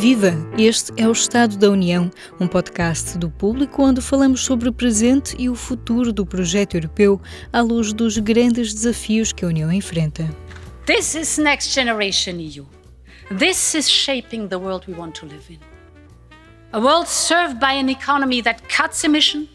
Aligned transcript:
Viva! 0.00 0.32
Este 0.56 0.94
é 0.96 1.06
o 1.06 1.12
Estado 1.12 1.58
da 1.58 1.68
União, 1.68 2.10
um 2.40 2.48
podcast 2.48 3.18
do 3.18 3.28
público 3.28 3.82
onde 3.82 4.00
falamos 4.00 4.42
sobre 4.42 4.66
o 4.66 4.72
presente 4.72 5.36
e 5.38 5.50
o 5.50 5.54
futuro 5.54 6.10
do 6.10 6.24
projeto 6.24 6.74
europeu 6.74 7.20
à 7.52 7.60
luz 7.60 7.92
dos 7.92 8.16
grandes 8.16 8.72
desafios 8.72 9.30
que 9.30 9.44
a 9.44 9.48
União 9.48 9.70
enfrenta. 9.70 10.26
This 10.86 11.14
is 11.14 11.36
Next 11.36 11.74
Generation 11.74 12.36
EU. 12.40 12.64
This 13.38 13.74
is 13.74 13.90
shaping 13.90 14.48
the 14.48 14.56
world 14.56 14.90
we 14.90 14.98
want 14.98 15.20
to 15.20 15.26
live 15.26 15.44
in. 15.50 15.58
A 16.72 16.80
world 16.80 17.06
served 17.06 17.60
by 17.60 17.74
an 17.74 17.90
economy 17.90 18.40
that 18.40 18.62
cuts 18.74 19.04
emission, 19.04 19.50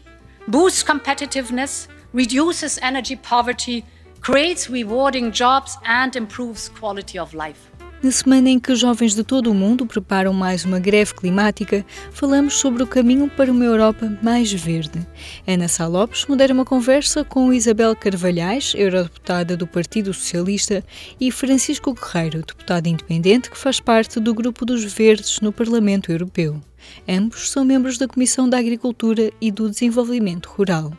boosts 0.46 0.84
competitiveness, 0.84 1.88
reduces 2.14 2.78
energy 2.82 3.16
poverty, 3.16 3.84
creates 4.20 4.70
rewarding 4.70 5.32
jobs 5.32 5.76
and 5.84 6.14
improves 6.14 6.68
quality 6.68 7.18
of 7.18 7.34
life. 7.34 7.75
Na 8.02 8.10
semana 8.10 8.50
em 8.50 8.60
que 8.60 8.74
jovens 8.74 9.14
de 9.14 9.24
todo 9.24 9.50
o 9.50 9.54
mundo 9.54 9.86
preparam 9.86 10.32
mais 10.32 10.66
uma 10.66 10.78
greve 10.78 11.14
climática, 11.14 11.84
falamos 12.12 12.54
sobre 12.54 12.82
o 12.82 12.86
caminho 12.86 13.28
para 13.30 13.50
uma 13.50 13.64
Europa 13.64 14.16
mais 14.22 14.52
verde. 14.52 15.04
Ana 15.46 15.66
Sá 15.66 15.86
Lopes 15.86 16.26
modera 16.26 16.52
uma 16.52 16.64
conversa 16.64 17.24
com 17.24 17.52
Isabel 17.52 17.96
Carvalhais, 17.96 18.74
eurodeputada 18.76 19.56
do 19.56 19.66
Partido 19.66 20.12
Socialista, 20.12 20.84
e 21.18 21.32
Francisco 21.32 21.94
Guerreiro, 21.94 22.44
deputado 22.46 22.86
independente 22.86 23.50
que 23.50 23.56
faz 23.56 23.80
parte 23.80 24.20
do 24.20 24.34
Grupo 24.34 24.66
dos 24.66 24.84
Verdes 24.84 25.40
no 25.40 25.50
Parlamento 25.50 26.12
Europeu. 26.12 26.60
Ambos 27.08 27.50
são 27.50 27.64
membros 27.64 27.96
da 27.96 28.06
Comissão 28.06 28.46
da 28.46 28.58
Agricultura 28.58 29.32
e 29.40 29.50
do 29.50 29.70
Desenvolvimento 29.70 30.50
Rural. 30.50 30.92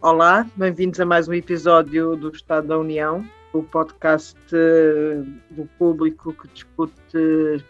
Olá, 0.00 0.46
bem-vindos 0.54 1.00
a 1.00 1.06
mais 1.06 1.26
um 1.26 1.32
episódio 1.32 2.14
do 2.16 2.28
Estado 2.30 2.68
da 2.68 2.78
União 2.78 3.24
o 3.52 3.62
podcast 3.62 4.38
eh, 4.52 5.22
do 5.50 5.66
público 5.78 6.32
que 6.34 6.48
discute 6.48 6.94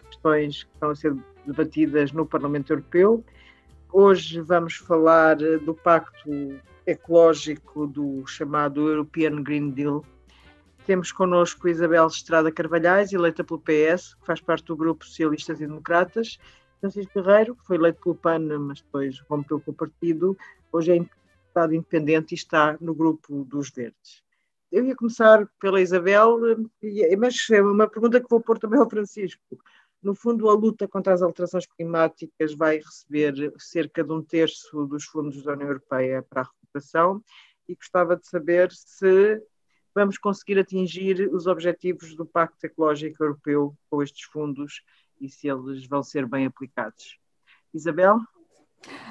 questões 0.09 0.63
que 0.63 0.73
estão 0.73 0.89
a 0.89 0.95
ser 0.95 1.15
debatidas 1.45 2.11
no 2.11 2.25
Parlamento 2.25 2.73
Europeu. 2.73 3.23
Hoje 3.91 4.41
vamos 4.41 4.75
falar 4.75 5.41
eh, 5.41 5.57
do 5.57 5.73
Pacto 5.73 6.59
Ecológico 6.85 7.87
do 7.87 8.25
chamado 8.27 8.89
European 8.89 9.41
Green 9.41 9.69
Deal. 9.69 10.03
Temos 10.85 11.11
connosco 11.11 11.67
Isabel 11.67 12.07
Estrada 12.07 12.51
Carvalhais, 12.51 13.13
eleita 13.13 13.43
pelo 13.43 13.59
PS, 13.59 14.15
que 14.15 14.25
faz 14.25 14.41
parte 14.41 14.65
do 14.65 14.75
Grupo 14.75 15.05
Socialistas 15.05 15.61
e 15.61 15.67
Democratas, 15.67 16.39
Francisco 16.81 17.21
Guerreiro, 17.21 17.55
que 17.55 17.65
foi 17.65 17.77
eleito 17.77 18.01
pelo 18.01 18.15
PAN, 18.15 18.59
mas 18.59 18.81
depois 18.81 19.19
rompeu 19.29 19.59
com 19.61 19.71
o 19.71 19.73
partido, 19.73 20.37
hoje 20.71 20.91
é 20.91 20.99
deputado 20.99 21.73
independente 21.73 22.33
e 22.33 22.35
está 22.35 22.75
no 22.81 22.93
Grupo 22.93 23.45
dos 23.45 23.69
Verdes. 23.69 24.28
Eu 24.71 24.85
ia 24.85 24.95
começar 24.95 25.47
pela 25.59 25.81
Isabel, 25.81 26.37
mas 27.17 27.49
é 27.49 27.61
uma 27.61 27.89
pergunta 27.89 28.21
que 28.21 28.29
vou 28.29 28.39
pôr 28.39 28.59
também 28.59 28.79
ao 28.79 28.89
Francisco. 28.89 29.41
No 30.01 30.13
fundo, 30.13 30.47
a 30.49 30.53
luta 30.53 30.87
contra 30.87 31.13
as 31.13 31.21
alterações 31.21 31.65
climáticas 31.65 32.53
vai 32.53 32.77
receber 32.77 33.53
cerca 33.57 34.03
de 34.03 34.13
um 34.13 34.21
terço 34.21 34.85
dos 34.85 35.05
fundos 35.05 35.43
da 35.43 35.53
União 35.53 35.67
Europeia 35.67 36.21
para 36.21 36.41
a 36.41 36.45
recuperação 36.45 37.23
e 37.67 37.75
gostava 37.75 38.15
de 38.15 38.27
saber 38.27 38.71
se 38.71 39.41
vamos 39.93 40.17
conseguir 40.17 40.59
atingir 40.59 41.29
os 41.33 41.47
objetivos 41.47 42.15
do 42.15 42.25
Pacto 42.25 42.65
Ecológico 42.65 43.23
Europeu 43.23 43.75
com 43.89 44.01
estes 44.01 44.23
fundos 44.23 44.83
e 45.19 45.27
se 45.27 45.47
eles 45.47 45.85
vão 45.87 46.01
ser 46.03 46.25
bem 46.27 46.45
aplicados. 46.45 47.19
Isabel? 47.73 48.19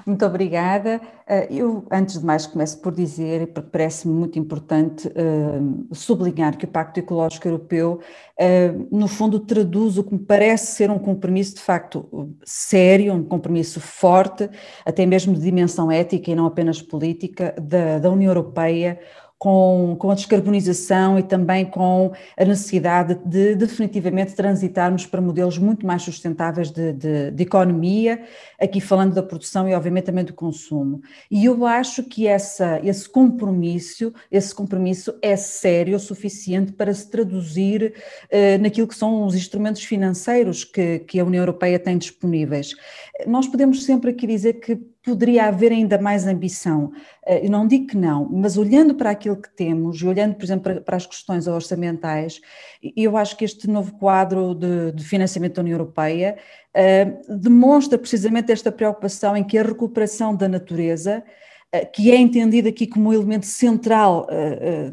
Muito 0.06 0.24
obrigada. 0.24 1.00
Eh, 1.26 1.48
eu, 1.50 1.86
antes 1.90 2.18
de 2.18 2.24
mais, 2.24 2.46
começo 2.46 2.80
por 2.80 2.94
dizer, 2.94 3.48
porque 3.48 3.68
parece-me 3.70 4.14
muito 4.14 4.38
importante 4.38 5.06
uh, 5.08 5.94
sublinhar 5.94 6.56
que 6.56 6.64
o 6.64 6.68
Pacto 6.68 6.98
Ecológico 6.98 7.46
Europeu, 7.46 8.00
uh, 8.40 8.96
no 8.96 9.06
fundo, 9.06 9.38
traduz 9.40 9.98
o 9.98 10.04
que 10.04 10.14
me 10.14 10.20
parece 10.20 10.76
ser 10.76 10.90
um 10.90 10.98
compromisso 10.98 11.56
de 11.56 11.60
facto 11.60 12.34
sério, 12.44 13.12
um 13.12 13.22
compromisso 13.22 13.80
forte, 13.80 14.48
até 14.84 15.04
mesmo 15.04 15.34
de 15.34 15.40
dimensão 15.40 15.92
ética 15.92 16.30
e 16.30 16.34
não 16.34 16.46
apenas 16.46 16.80
política, 16.80 17.54
da, 17.60 17.98
da 17.98 18.10
União 18.10 18.30
Europeia 18.30 18.98
com, 19.38 19.94
com 19.98 20.10
a 20.10 20.14
descarbonização 20.14 21.16
e 21.18 21.22
também 21.22 21.64
com 21.64 22.12
a 22.36 22.44
necessidade 22.44 23.14
de 23.24 23.54
definitivamente 23.54 24.34
transitarmos 24.34 25.06
para 25.06 25.20
modelos 25.20 25.56
muito 25.58 25.86
mais 25.86 26.02
sustentáveis 26.02 26.72
de, 26.72 26.92
de, 26.92 27.30
de, 27.30 27.42
economia, 27.42 28.20
aqui 28.60 28.80
falando 28.80 29.14
da 29.14 29.22
produção 29.22 29.68
e 29.68 29.74
obviamente 29.74 30.06
também 30.06 30.24
do 30.24 30.32
consumo. 30.32 31.00
E 31.30 31.44
eu 31.44 31.64
acho 31.64 32.02
que 32.02 32.26
essa, 32.26 32.80
esse 32.84 33.08
compromisso, 33.08 34.12
esse 34.30 34.52
compromisso 34.52 35.14
é 35.22 35.36
sério 35.36 35.96
o 35.96 36.00
suficiente 36.00 36.72
para 36.72 36.92
se 36.92 37.08
traduzir 37.08 37.94
eh, 38.28 38.58
naquilo 38.58 38.88
que 38.88 38.94
são 38.94 39.24
os 39.24 39.36
instrumentos 39.36 39.84
financeiros 39.84 40.64
que, 40.64 40.98
que 41.00 41.20
a 41.20 41.24
União 41.24 41.42
Europeia 41.42 41.78
tem 41.78 41.96
disponíveis. 41.96 42.74
Nós 43.26 43.46
podemos 43.46 43.84
sempre 43.84 44.10
aqui 44.10 44.26
dizer 44.26 44.54
que 44.54 44.76
poderia 45.04 45.46
haver 45.46 45.72
ainda 45.72 46.00
mais 46.00 46.26
ambição. 46.26 46.92
Eh, 47.26 47.46
eu 47.46 47.50
não 47.50 47.66
digo 47.66 47.86
que 47.88 47.96
não, 47.96 48.28
mas 48.30 48.56
olhando 48.56 48.94
para 48.94 49.10
aquilo 49.10 49.36
que 49.36 49.50
temos 49.54 50.00
e 50.00 50.06
olhando, 50.06 50.34
por 50.34 50.44
exemplo, 50.44 50.80
para 50.82 50.96
as 50.96 51.06
questões 51.06 51.46
orçamentais, 51.46 52.40
eu 52.96 53.16
acho 53.16 53.36
que 53.36 53.44
este 53.44 53.68
novo 53.68 53.94
quadro 53.98 54.54
de, 54.54 54.92
de 54.92 55.04
financiamento 55.04 55.56
da 55.56 55.62
União 55.62 55.74
Europeia 55.74 56.36
uh, 56.74 57.38
demonstra 57.38 57.98
precisamente 57.98 58.52
esta 58.52 58.70
preocupação 58.70 59.36
em 59.36 59.44
que 59.44 59.56
a 59.58 59.62
recuperação 59.62 60.34
da 60.34 60.48
natureza 60.48 61.22
uh, 61.74 61.92
que 61.92 62.10
é 62.10 62.16
entendida 62.16 62.68
aqui 62.68 62.86
como 62.86 63.10
um 63.10 63.12
elemento 63.12 63.46
central 63.46 64.26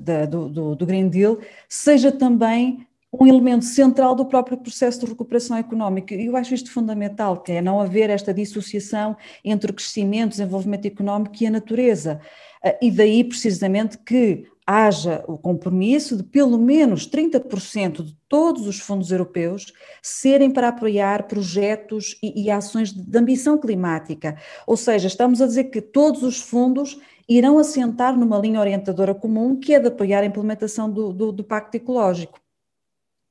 da, 0.02 0.26
do, 0.26 0.50
do, 0.50 0.76
do 0.76 0.86
Green 0.86 1.10
Deal, 1.10 1.38
seja 1.68 2.12
também 2.12 2.88
um 3.20 3.28
elemento 3.28 3.66
central 3.66 4.16
do 4.16 4.26
próprio 4.26 4.58
processo 4.58 5.00
de 5.00 5.06
recuperação 5.06 5.58
económica. 5.58 6.16
E 6.16 6.26
eu 6.26 6.36
acho 6.36 6.54
isto 6.54 6.72
fundamental, 6.72 7.42
que 7.42 7.52
é 7.52 7.62
não 7.62 7.80
haver 7.80 8.10
esta 8.10 8.34
dissociação 8.34 9.16
entre 9.44 9.72
o 9.72 9.74
crescimento, 9.74 10.32
desenvolvimento 10.32 10.86
económico 10.86 11.36
e 11.42 11.48
a 11.48 11.52
natureza. 11.52 12.20
Ah, 12.64 12.76
e 12.82 12.92
daí, 12.92 13.24
precisamente, 13.24 13.98
que 14.00 14.48
haja 14.66 15.24
o 15.28 15.38
compromisso 15.38 16.18
de 16.18 16.24
pelo 16.24 16.58
menos 16.58 17.08
30% 17.08 18.04
de 18.04 18.18
todos 18.28 18.66
os 18.66 18.80
fundos 18.80 19.12
europeus 19.12 19.72
serem 20.02 20.50
para 20.50 20.70
apoiar 20.70 21.28
projetos 21.28 22.18
e, 22.24 22.46
e, 22.46 22.50
ações 22.50 22.92
de 22.92 23.18
ambição 23.18 23.60
climática. 23.60 24.36
Ou 24.66 24.76
seja, 24.76 25.08
estamos 25.08 25.40
a 25.42 25.46
dizer 25.46 25.66
que 25.66 25.82
todos 25.82 26.24
os 26.24 26.42
fundos 26.42 27.00
irão 27.30 27.60
assentar 27.60 28.18
numa 28.18 28.40
linha 28.40 28.60
orientadora 28.60 29.14
comum 29.14 29.60
que 29.60 29.74
é 29.74 29.80
de 29.80 29.88
apoiar 29.88 30.22
a 30.22 30.26
implementação 30.26 30.90
do, 30.92 31.14
do, 31.14 31.32
do 31.32 31.44
Pacto 31.44 31.78
Ecológico. 31.78 32.40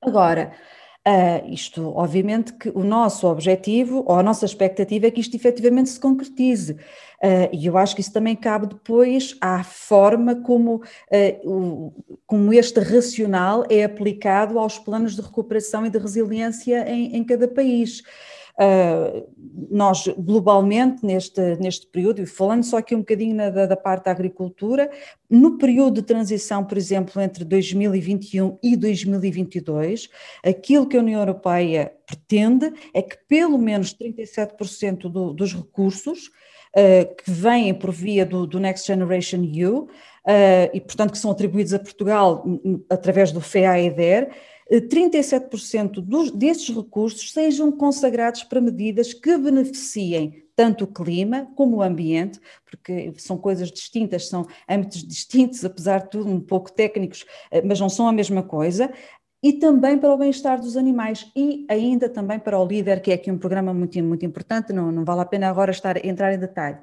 Agora, 0.04 0.52
Uh, 1.06 1.52
isto, 1.52 1.92
obviamente, 1.94 2.54
que 2.54 2.70
o 2.70 2.82
nosso 2.82 3.26
objetivo 3.26 4.02
ou 4.06 4.16
a 4.16 4.22
nossa 4.22 4.46
expectativa 4.46 5.06
é 5.06 5.10
que 5.10 5.20
isto 5.20 5.36
efetivamente 5.36 5.90
se 5.90 6.00
concretize. 6.00 6.72
Uh, 6.72 7.52
e 7.52 7.66
eu 7.66 7.76
acho 7.76 7.94
que 7.94 8.00
isso 8.00 8.10
também 8.10 8.34
cabe 8.34 8.68
depois 8.68 9.36
à 9.38 9.62
forma 9.62 10.34
como, 10.36 10.76
uh, 10.76 10.82
o, 11.44 11.92
como 12.26 12.54
este 12.54 12.80
racional 12.80 13.64
é 13.68 13.84
aplicado 13.84 14.58
aos 14.58 14.78
planos 14.78 15.14
de 15.14 15.20
recuperação 15.20 15.84
e 15.84 15.90
de 15.90 15.98
resiliência 15.98 16.88
em, 16.88 17.14
em 17.14 17.22
cada 17.22 17.46
país. 17.48 18.02
Uh, 18.56 19.26
nós, 19.68 20.06
globalmente, 20.16 21.04
neste, 21.04 21.56
neste 21.56 21.88
período, 21.88 22.22
e 22.22 22.26
falando 22.26 22.62
só 22.62 22.76
aqui 22.76 22.94
um 22.94 23.00
bocadinho 23.00 23.34
na, 23.34 23.50
da, 23.50 23.66
da, 23.66 23.76
parte 23.76 24.04
da 24.04 24.12
agricultura, 24.12 24.88
no 25.28 25.58
período 25.58 25.94
de 25.94 26.02
transição, 26.02 26.64
por 26.64 26.78
exemplo, 26.78 27.20
entre 27.20 27.44
2021 27.44 28.56
e 28.62 28.76
2022, 28.76 30.08
aquilo 30.44 30.86
que 30.86 30.96
a 30.96 31.00
União 31.00 31.20
Europeia 31.20 31.92
pretende 32.06 32.72
é 32.92 33.02
que 33.02 33.16
pelo 33.28 33.58
menos 33.58 33.92
37% 33.92 35.10
do, 35.10 35.32
dos 35.32 35.52
recursos 35.52 36.28
uh, 36.76 37.14
que 37.16 37.28
vêm 37.30 37.74
por 37.74 37.90
via 37.90 38.24
do, 38.24 38.46
do 38.46 38.60
Next 38.60 38.86
Generation 38.86 39.42
EU, 39.52 39.82
uh, 39.82 39.88
e 40.72 40.80
portanto 40.80 41.10
que 41.10 41.18
são 41.18 41.32
atribuídos 41.32 41.74
a 41.74 41.78
Portugal 41.80 42.44
através 42.88 43.32
do 43.32 43.40
FEAEDER, 43.40 44.30
37% 44.70 46.00
dos, 46.00 46.30
desses 46.30 46.68
recursos 46.74 47.32
sejam 47.32 47.70
consagrados 47.70 48.44
para 48.44 48.60
medidas 48.60 49.12
que 49.12 49.36
beneficiem 49.36 50.42
tanto 50.56 50.84
o 50.84 50.86
clima 50.86 51.48
como 51.56 51.78
o 51.78 51.82
ambiente, 51.82 52.40
porque 52.64 53.12
são 53.18 53.36
coisas 53.36 53.70
distintas, 53.70 54.28
são 54.28 54.46
âmbitos 54.68 55.02
distintos, 55.06 55.64
apesar 55.64 56.04
de 56.04 56.10
tudo 56.10 56.30
um 56.30 56.40
pouco 56.40 56.72
técnicos, 56.72 57.26
eh, 57.50 57.60
mas 57.62 57.80
não 57.80 57.88
são 57.88 58.06
a 58.06 58.12
mesma 58.12 58.42
coisa, 58.42 58.92
e 59.42 59.52
também 59.52 59.98
para 59.98 60.14
o 60.14 60.16
bem-estar 60.16 60.58
dos 60.60 60.76
animais 60.76 61.30
e 61.36 61.66
ainda 61.68 62.08
também 62.08 62.38
para 62.38 62.58
o 62.58 62.66
líder, 62.66 63.00
que 63.02 63.10
é 63.10 63.14
aqui 63.14 63.30
um 63.30 63.36
programa 63.36 63.74
muito, 63.74 64.02
muito 64.02 64.24
importante, 64.24 64.72
não, 64.72 64.90
não 64.90 65.04
vale 65.04 65.20
a 65.20 65.26
pena 65.26 65.50
agora 65.50 65.70
estar, 65.70 66.02
entrar 66.04 66.32
em 66.32 66.38
detalhe. 66.38 66.78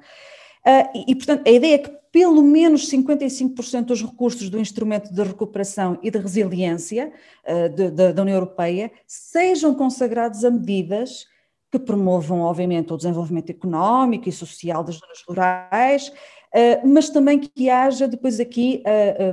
Uh, 0.66 1.04
e, 1.08 1.14
portanto, 1.16 1.46
a 1.46 1.50
ideia 1.50 1.74
é 1.74 1.78
que 1.78 1.90
pelo 2.12 2.42
menos 2.42 2.88
55% 2.88 3.86
dos 3.86 4.02
recursos 4.02 4.48
do 4.48 4.60
instrumento 4.60 5.12
de 5.12 5.22
recuperação 5.22 5.98
e 6.02 6.10
de 6.10 6.18
resiliência 6.18 7.12
uh, 7.44 7.68
de, 7.68 7.90
de, 7.90 8.12
da 8.12 8.22
União 8.22 8.36
Europeia 8.36 8.92
sejam 9.06 9.74
consagrados 9.74 10.44
a 10.44 10.50
medidas 10.50 11.26
que 11.70 11.78
promovam, 11.78 12.40
obviamente, 12.40 12.92
o 12.92 12.96
desenvolvimento 12.96 13.50
económico 13.50 14.28
e 14.28 14.32
social 14.32 14.84
das 14.84 14.96
zonas 14.96 15.24
rurais, 15.26 16.08
uh, 16.08 16.86
mas 16.86 17.10
também 17.10 17.40
que 17.40 17.68
haja 17.68 18.06
depois 18.06 18.38
aqui 18.38 18.82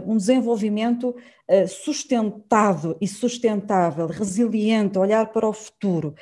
um 0.07 0.17
desenvolvimento 0.17 1.15
sustentado 1.67 2.95
e 3.01 3.07
sustentável, 3.07 4.07
resiliente, 4.07 4.97
olhar 4.97 5.27
para 5.31 5.47
o 5.47 5.53
futuro. 5.53 6.15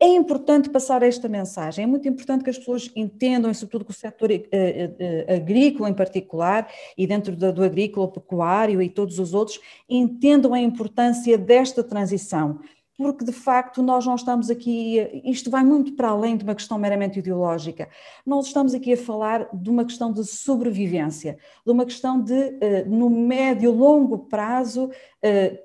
É 0.00 0.06
importante 0.06 0.70
passar 0.70 1.02
esta 1.02 1.28
mensagem, 1.28 1.82
é 1.82 1.86
muito 1.86 2.06
importante 2.08 2.44
que 2.44 2.50
as 2.50 2.56
pessoas 2.56 2.88
entendam, 2.94 3.50
e 3.50 3.54
sobretudo 3.54 3.84
que 3.84 3.90
o 3.90 3.94
setor 3.94 4.30
eh, 4.30 4.46
eh, 4.52 5.34
agrícola 5.34 5.90
em 5.90 5.94
particular, 5.94 6.70
e 6.96 7.04
dentro 7.04 7.34
do 7.34 7.64
agrícola, 7.64 8.06
pecuário 8.06 8.80
e 8.80 8.88
todos 8.88 9.18
os 9.18 9.34
outros, 9.34 9.58
entendam 9.88 10.54
a 10.54 10.60
importância 10.60 11.36
desta 11.36 11.82
transição. 11.82 12.60
Porque 12.98 13.24
de 13.24 13.32
facto 13.32 13.80
nós 13.80 14.04
não 14.04 14.16
estamos 14.16 14.50
aqui, 14.50 15.22
isto 15.24 15.50
vai 15.50 15.62
muito 15.62 15.92
para 15.92 16.08
além 16.08 16.36
de 16.36 16.42
uma 16.42 16.54
questão 16.54 16.76
meramente 16.76 17.20
ideológica, 17.20 17.88
nós 18.26 18.46
estamos 18.46 18.74
aqui 18.74 18.92
a 18.92 18.96
falar 18.96 19.48
de 19.52 19.70
uma 19.70 19.84
questão 19.84 20.12
de 20.12 20.24
sobrevivência, 20.24 21.38
de 21.64 21.70
uma 21.70 21.84
questão 21.84 22.20
de, 22.20 22.56
eh, 22.60 22.84
no 22.86 23.08
médio, 23.08 23.70
longo 23.70 24.18
prazo, 24.18 24.90
eh, 25.17 25.17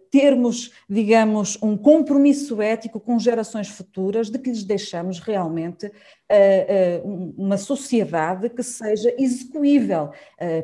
termos, 0.10 0.72
digamos, 0.90 1.58
um 1.62 1.78
compromisso 1.78 2.62
ético 2.62 3.00
com 3.00 3.20
gerações 3.20 3.68
futuras 3.68 4.30
de 4.30 4.40
que 4.40 4.50
lhes 4.50 4.64
deixamos 4.64 5.20
realmente 5.20 5.92
eh, 6.28 7.02
uma 7.38 7.58
sociedade 7.58 8.50
que 8.50 8.64
seja 8.64 9.14
execuível, 9.18 10.10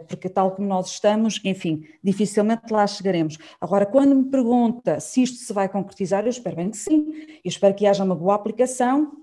porque 0.08 0.28
tal 0.28 0.52
como 0.52 0.68
nós 0.68 0.92
estamos, 0.92 1.40
enfim, 1.44 1.84
dificilmente 2.04 2.72
lá 2.72 2.88
chegaremos. 2.88 3.38
Agora, 3.62 3.86
quando 3.86 4.16
me 4.16 4.26
pergunta 4.26 5.00
se 5.00 5.22
isto 5.22 5.38
se 5.38 5.54
vai 5.54 5.70
concretizar, 5.70 6.24
eu 6.24 6.30
espero 6.30 6.56
bem 6.56 6.72
que 6.72 6.78
sim, 6.78 7.14
eu 7.44 7.50
espero 7.50 7.76
que 7.76 7.86
haja 7.86 8.04
uma 8.04 8.16
boa 8.16 8.36
aplicação, 8.36 9.20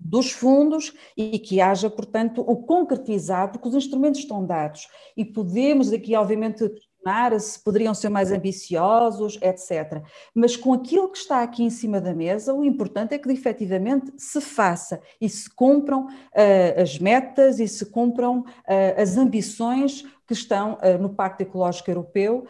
dos 0.00 0.32
fundos 0.32 0.94
e 1.16 1.38
que 1.38 1.60
haja, 1.60 1.90
portanto, 1.90 2.40
o 2.40 2.56
concretizar, 2.56 3.52
porque 3.52 3.68
os 3.68 3.74
instrumentos 3.74 4.20
estão 4.20 4.44
dados 4.44 4.88
e 5.14 5.24
podemos 5.24 5.92
aqui, 5.92 6.16
obviamente, 6.16 6.70
questionar 7.00 7.38
se 7.40 7.58
poderiam 7.62 7.94
ser 7.94 8.08
mais 8.08 8.30
ambiciosos, 8.30 9.38
etc. 9.42 10.02
Mas 10.34 10.56
com 10.56 10.72
aquilo 10.72 11.10
que 11.10 11.18
está 11.18 11.42
aqui 11.42 11.62
em 11.62 11.70
cima 11.70 12.00
da 12.00 12.14
mesa, 12.14 12.54
o 12.54 12.64
importante 12.64 13.14
é 13.14 13.18
que 13.18 13.30
efetivamente 13.30 14.12
se 14.16 14.40
faça 14.40 15.00
e 15.20 15.28
se 15.28 15.48
cumpram 15.50 16.06
uh, 16.06 16.80
as 16.80 16.98
metas 16.98 17.58
e 17.58 17.66
se 17.66 17.86
cumpram 17.86 18.40
uh, 18.40 19.00
as 19.00 19.16
ambições 19.16 20.04
que 20.26 20.34
estão 20.34 20.74
uh, 20.74 20.98
no 21.00 21.10
Pacto 21.10 21.42
Ecológico 21.42 21.90
Europeu 21.90 22.46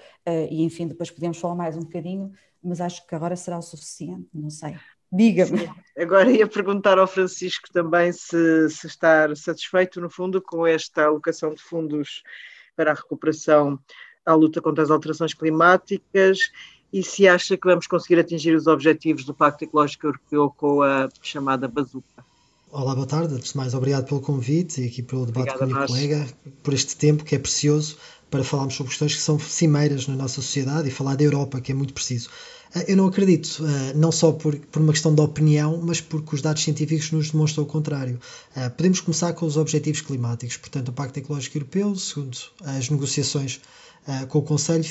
e, 0.51 0.63
enfim, 0.63 0.87
depois 0.87 1.11
podemos 1.11 1.39
falar 1.39 1.55
mais 1.55 1.77
um 1.77 1.81
bocadinho, 1.81 2.31
mas 2.63 2.81
acho 2.81 3.05
que 3.07 3.15
agora 3.15 3.35
será 3.35 3.59
o 3.59 3.63
suficiente, 3.63 4.29
não 4.35 4.51
sei. 4.51 4.77
Diga-me. 5.11 5.69
Agora 5.99 6.31
ia 6.31 6.47
perguntar 6.47 6.99
ao 6.99 7.07
Francisco 7.07 7.69
também 7.73 8.13
se, 8.13 8.69
se 8.69 8.87
está 8.87 9.35
satisfeito, 9.35 10.01
no 10.01 10.09
fundo, 10.09 10.41
com 10.41 10.65
esta 10.65 11.07
alocação 11.07 11.53
de 11.53 11.61
fundos 11.61 12.23
para 12.77 12.93
a 12.93 12.95
recuperação 12.95 13.79
à 14.25 14.35
luta 14.35 14.61
contra 14.61 14.83
as 14.83 14.91
alterações 14.91 15.35
climáticas 15.35 16.51
e 16.93 17.03
se 17.03 17.29
acha 17.29 17.57
que 17.57 17.67
vamos 17.67 17.87
conseguir 17.87 18.19
atingir 18.19 18.55
os 18.55 18.67
objetivos 18.67 19.25
do 19.25 19.33
Pacto 19.33 19.65
Ecológico 19.65 20.07
Europeu 20.07 20.53
com 20.57 20.83
a 20.83 21.09
chamada 21.23 21.69
bazuca. 21.69 22.25
Olá, 22.73 22.95
boa 22.95 23.07
tarde. 23.07 23.35
Antes 23.35 23.53
de 23.53 23.57
mais, 23.57 23.75
obrigado 23.75 24.07
pelo 24.07 24.21
convite 24.21 24.81
e 24.81 24.87
aqui 24.87 25.03
pelo 25.03 25.27
debate 25.27 25.51
Obrigada, 25.51 25.59
com 25.59 25.65
a 25.65 25.67
minha 25.67 25.87
colega, 25.87 26.27
por 26.63 26.73
este 26.73 26.97
tempo 26.97 27.25
que 27.25 27.35
é 27.35 27.39
precioso 27.39 27.97
para 28.31 28.45
falarmos 28.45 28.75
sobre 28.75 28.91
questões 28.91 29.15
que 29.17 29.21
são 29.21 29.39
cimeiras 29.41 30.07
na 30.07 30.15
nossa 30.15 30.37
sociedade 30.37 30.89
e 30.89 30.91
falar 30.91 31.17
da 31.17 31.25
Europa, 31.25 31.61
que 31.61 31.73
é 31.73 31.75
muito 31.75 31.93
preciso. 31.93 32.31
Ah, 32.73 32.85
eu 32.87 32.97
não 32.97 33.09
acredito, 33.09 33.65
ah, 33.65 33.93
não 33.97 34.13
só 34.13 34.31
por, 34.31 34.57
por 34.57 34.81
uma 34.81 34.93
questão 34.93 35.13
de 35.13 35.21
opinião, 35.21 35.81
mas 35.83 36.01
porque 36.01 36.37
os 36.37 36.43
dados 36.43 36.63
científicos 36.63 37.11
nos 37.11 37.33
demonstram 37.33 37.65
o 37.65 37.67
contrário. 37.67 38.21
Ah, 38.55 38.71
podemos 38.71 39.01
começar 39.01 39.33
com 39.33 39.47
os 39.47 39.57
objetivos 39.57 40.01
climáticos. 40.01 40.57
Portanto, 40.57 40.91
o 40.91 40.93
Pacto 40.93 41.19
Ecológico 41.19 41.59
Europeu, 41.59 41.97
segundo 41.97 42.39
as 42.65 42.89
negociações 42.89 43.61
uh, 44.07 44.27
com 44.27 44.39
o 44.39 44.43
Conselho 44.43 44.85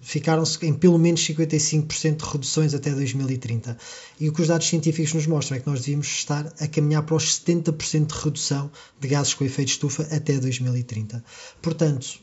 ficaram-se 0.00 0.64
em 0.64 0.72
pelo 0.72 0.98
menos 0.98 1.20
55% 1.26 2.16
de 2.16 2.24
reduções 2.24 2.74
até 2.74 2.90
2030. 2.90 3.76
E 4.20 4.28
o 4.28 4.32
que 4.32 4.40
os 4.40 4.48
dados 4.48 4.66
científicos 4.66 5.12
nos 5.12 5.26
mostram 5.26 5.56
é 5.56 5.60
que 5.60 5.66
nós 5.66 5.80
devíamos 5.80 6.06
estar 6.06 6.52
a 6.58 6.66
caminhar 6.66 7.02
para 7.02 7.16
os 7.16 7.40
70% 7.40 8.06
de 8.06 8.24
redução 8.24 8.70
de 9.00 9.08
gases 9.08 9.34
com 9.34 9.44
efeito 9.44 9.68
de 9.68 9.74
estufa 9.74 10.02
até 10.10 10.38
2030. 10.38 11.22
Portanto, 11.60 12.20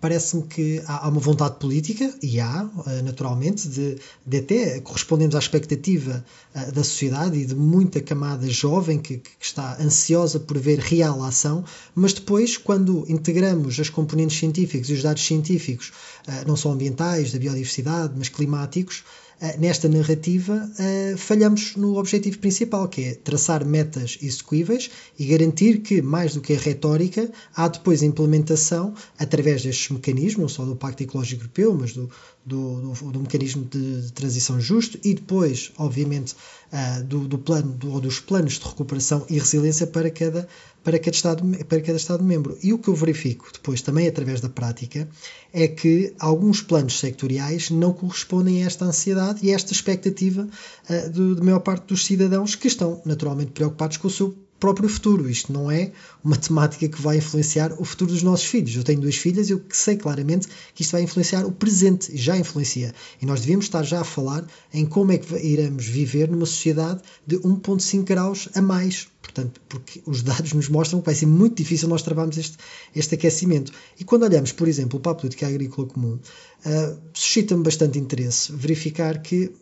parece-me 0.00 0.42
que 0.44 0.82
há, 0.86 1.08
uma 1.08 1.20
vontade 1.20 1.58
política, 1.58 2.12
e 2.22 2.40
há, 2.40 2.64
uh, 2.64 3.02
naturalmente, 3.04 3.68
de, 3.68 3.98
de 4.26 4.36
até 4.38 4.80
correspondemos 4.80 5.34
à 5.34 5.38
expectativa 5.38 6.24
uh, 6.54 6.72
da 6.72 6.82
sociedade 6.82 7.38
e 7.38 7.44
de 7.44 7.54
muita 7.54 8.00
camada 8.00 8.48
jovem 8.48 8.98
que, 8.98 9.18
que 9.18 9.30
está 9.40 9.76
ansiosa 9.80 10.40
por 10.40 10.58
ver 10.58 10.78
real 10.78 11.22
ação, 11.22 11.64
mas 11.94 12.12
depois, 12.12 12.56
quando 12.56 13.04
integramos 13.08 13.78
as 13.78 13.90
componentes 13.90 14.38
científicas 14.38 14.88
e 14.88 14.94
os 14.94 15.02
dados 15.02 15.09
científicos, 15.18 15.92
eh, 16.26 16.44
não 16.46 16.56
só 16.56 16.70
ambientais, 16.70 17.32
da 17.32 17.38
biodiversidade, 17.38 18.14
mas 18.16 18.28
climáticos, 18.28 19.04
eh, 19.40 19.56
nesta 19.56 19.88
narrativa 19.88 20.70
eh, 20.78 21.14
falhamos 21.16 21.74
no 21.76 21.96
objetivo 21.96 22.38
principal, 22.38 22.86
que 22.88 23.02
é 23.02 23.14
traçar 23.14 23.64
metas 23.64 24.18
execuíveis 24.20 24.90
e 25.18 25.24
garantir 25.24 25.78
que, 25.78 26.02
mais 26.02 26.34
do 26.34 26.40
que 26.40 26.52
a 26.52 26.58
retórica, 26.58 27.30
há 27.56 27.66
depois 27.66 28.02
a 28.02 28.06
implementação 28.06 28.94
através 29.18 29.62
destes 29.62 29.88
mecanismos, 29.90 30.40
não 30.42 30.48
só 30.48 30.64
do 30.64 30.76
Pacto 30.76 31.02
Ecológico 31.02 31.42
Europeu, 31.42 31.74
mas 31.74 31.92
do, 31.94 32.10
do, 32.44 32.80
do, 32.80 33.12
do 33.12 33.20
mecanismo 33.20 33.64
de 33.64 34.12
transição 34.12 34.60
justo 34.60 34.98
e 35.02 35.14
depois, 35.14 35.72
obviamente, 35.78 36.34
do, 37.06 37.26
do 37.26 37.36
plano 37.36 37.76
ou 37.86 38.00
dos 38.00 38.20
planos 38.20 38.54
de 38.54 38.64
recuperação 38.64 39.26
e 39.28 39.38
resiliência 39.38 39.86
para 39.86 40.10
cada 40.10 40.48
para 40.82 40.98
cada, 40.98 41.14
Estado, 41.14 41.44
para 41.64 41.80
cada 41.80 41.96
Estado-membro. 41.96 42.58
E 42.62 42.72
o 42.72 42.78
que 42.78 42.88
eu 42.88 42.94
verifico 42.94 43.50
depois, 43.52 43.82
também 43.82 44.08
através 44.08 44.40
da 44.40 44.48
prática, 44.48 45.08
é 45.52 45.68
que 45.68 46.14
alguns 46.18 46.62
planos 46.62 46.98
sectoriais 46.98 47.70
não 47.70 47.92
correspondem 47.92 48.62
a 48.62 48.66
esta 48.66 48.84
ansiedade 48.84 49.44
e 49.44 49.52
a 49.52 49.54
esta 49.54 49.72
expectativa 49.72 50.48
uh, 50.88 51.34
da 51.34 51.44
maior 51.44 51.60
parte 51.60 51.86
dos 51.86 52.04
cidadãos 52.04 52.54
que 52.54 52.68
estão 52.68 53.00
naturalmente 53.04 53.52
preocupados 53.52 53.96
com 53.96 54.08
o 54.08 54.10
seu 54.10 54.34
próprio 54.60 54.88
futuro. 54.88 55.28
Isto 55.28 55.52
não 55.52 55.70
é 55.70 55.90
uma 56.22 56.36
temática 56.36 56.86
que 56.86 57.00
vai 57.00 57.16
influenciar 57.16 57.72
o 57.80 57.84
futuro 57.84 58.12
dos 58.12 58.22
nossos 58.22 58.46
filhos. 58.46 58.76
Eu 58.76 58.84
tenho 58.84 59.00
duas 59.00 59.16
filhas 59.16 59.48
e 59.48 59.54
eu 59.54 59.62
sei 59.70 59.96
claramente 59.96 60.46
que 60.74 60.82
isto 60.82 60.92
vai 60.92 61.02
influenciar 61.02 61.46
o 61.46 61.50
presente, 61.50 62.16
já 62.16 62.36
influencia. 62.36 62.94
E 63.20 63.26
nós 63.26 63.40
devíamos 63.40 63.64
estar 63.64 63.82
já 63.82 64.02
a 64.02 64.04
falar 64.04 64.46
em 64.72 64.84
como 64.84 65.10
é 65.12 65.18
que 65.18 65.34
iremos 65.34 65.86
viver 65.86 66.28
numa 66.30 66.46
sociedade 66.46 67.00
de 67.26 67.38
1,5 67.38 68.04
graus 68.04 68.48
a 68.54 68.60
mais. 68.60 69.08
Portanto, 69.22 69.60
porque 69.68 70.02
os 70.06 70.22
dados 70.22 70.52
nos 70.52 70.68
mostram 70.68 71.00
que 71.00 71.06
vai 71.06 71.14
ser 71.14 71.26
muito 71.26 71.56
difícil 71.56 71.88
nós 71.88 72.02
trabalharmos 72.02 72.36
este, 72.36 72.58
este 72.94 73.14
aquecimento. 73.14 73.72
E 73.98 74.04
quando 74.04 74.24
olhamos, 74.24 74.52
por 74.52 74.68
exemplo, 74.68 75.00
para 75.00 75.12
a 75.12 75.14
política 75.14 75.46
agrícola 75.46 75.88
comum, 75.88 76.14
uh, 76.14 76.98
suscita-me 77.12 77.62
bastante 77.62 77.98
interesse 77.98 78.52
verificar 78.52 79.22
que, 79.22 79.52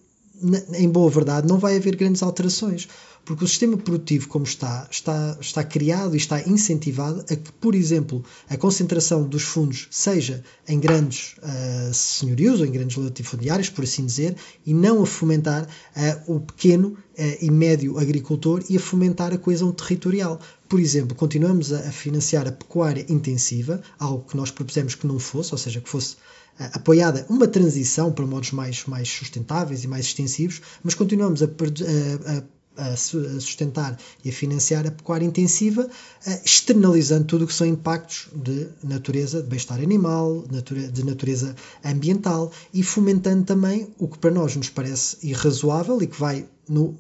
em 0.75 0.88
boa 0.88 1.11
verdade, 1.11 1.49
não 1.49 1.58
vai 1.58 1.76
haver 1.76 1.96
grandes 1.96 2.23
alterações 2.23 2.88
porque 3.28 3.45
o 3.45 3.49
sistema 3.49 3.76
produtivo 3.76 4.26
como 4.26 4.47
está, 4.47 4.88
está, 4.90 5.37
está 5.38 5.62
criado 5.62 6.14
e 6.14 6.16
está 6.16 6.40
incentivado 6.49 7.21
a 7.21 7.37
que, 7.37 7.52
por 7.61 7.75
exemplo, 7.75 8.25
a 8.49 8.57
concentração 8.57 9.23
dos 9.23 9.42
fundos 9.42 9.87
seja 9.90 10.42
em 10.66 10.80
grandes 10.80 11.37
uh, 11.42 11.92
senhorios 11.92 12.61
ou 12.61 12.64
em 12.64 12.71
grandes 12.71 12.97
latifundiários, 12.97 13.68
por 13.68 13.85
assim 13.85 14.07
dizer, 14.07 14.35
e 14.64 14.73
não 14.73 15.02
a 15.02 15.07
fomentar 15.07 15.64
uh, 15.64 16.37
o 16.37 16.40
pequeno 16.40 16.88
uh, 16.88 16.97
e 17.38 17.50
médio 17.50 17.99
agricultor 17.99 18.64
e 18.66 18.78
a 18.78 18.80
fomentar 18.80 19.30
a 19.35 19.37
coesão 19.37 19.73
territorial. 19.73 20.40
Por 20.66 20.80
exemplo, 20.80 21.14
continuamos 21.14 21.71
a, 21.71 21.80
a 21.80 21.92
financiar 21.92 22.49
a 22.49 22.52
pecuária 22.52 23.04
intensiva, 23.11 23.83
algo 23.99 24.25
que 24.26 24.38
nós 24.38 24.50
propusemos 24.50 24.95
que 24.95 25.07
não 25.07 25.18
fosse, 25.18 25.52
ou 25.52 25.59
seja, 25.59 25.83
que 25.83 25.88
fosse 25.90 26.16
apoiada 26.58 27.26
uma 27.28 27.46
transição 27.46 28.12
para 28.12 28.26
modos 28.26 28.52
mais, 28.52 28.84
mais 28.86 29.08
sustentáveis 29.08 29.84
e 29.84 29.88
mais 29.88 30.06
extensivos, 30.06 30.60
mas 30.82 30.94
continuamos 30.94 31.42
a, 31.42 31.46
a, 31.46 32.38
a 32.38 32.42
a 32.78 32.96
sustentar 32.96 33.98
e 34.24 34.30
a 34.30 34.32
financiar 34.32 34.86
a 34.86 34.90
pecuária 34.92 35.26
intensiva, 35.26 35.90
eh, 36.24 36.40
externalizando 36.44 37.24
tudo 37.24 37.44
o 37.44 37.46
que 37.48 37.52
são 37.52 37.66
impactos 37.66 38.28
de 38.32 38.68
natureza, 38.84 39.42
de 39.42 39.48
bem-estar 39.48 39.80
animal, 39.80 40.44
de 40.92 41.04
natureza 41.04 41.56
ambiental 41.84 42.52
e 42.72 42.84
fomentando 42.84 43.44
também 43.44 43.88
o 43.98 44.06
que 44.06 44.18
para 44.18 44.30
nós 44.30 44.54
nos 44.54 44.70
parece 44.70 45.16
irrazoável 45.26 46.00
e 46.00 46.06
que 46.06 46.18
vai 46.18 46.46
no, 46.68 46.96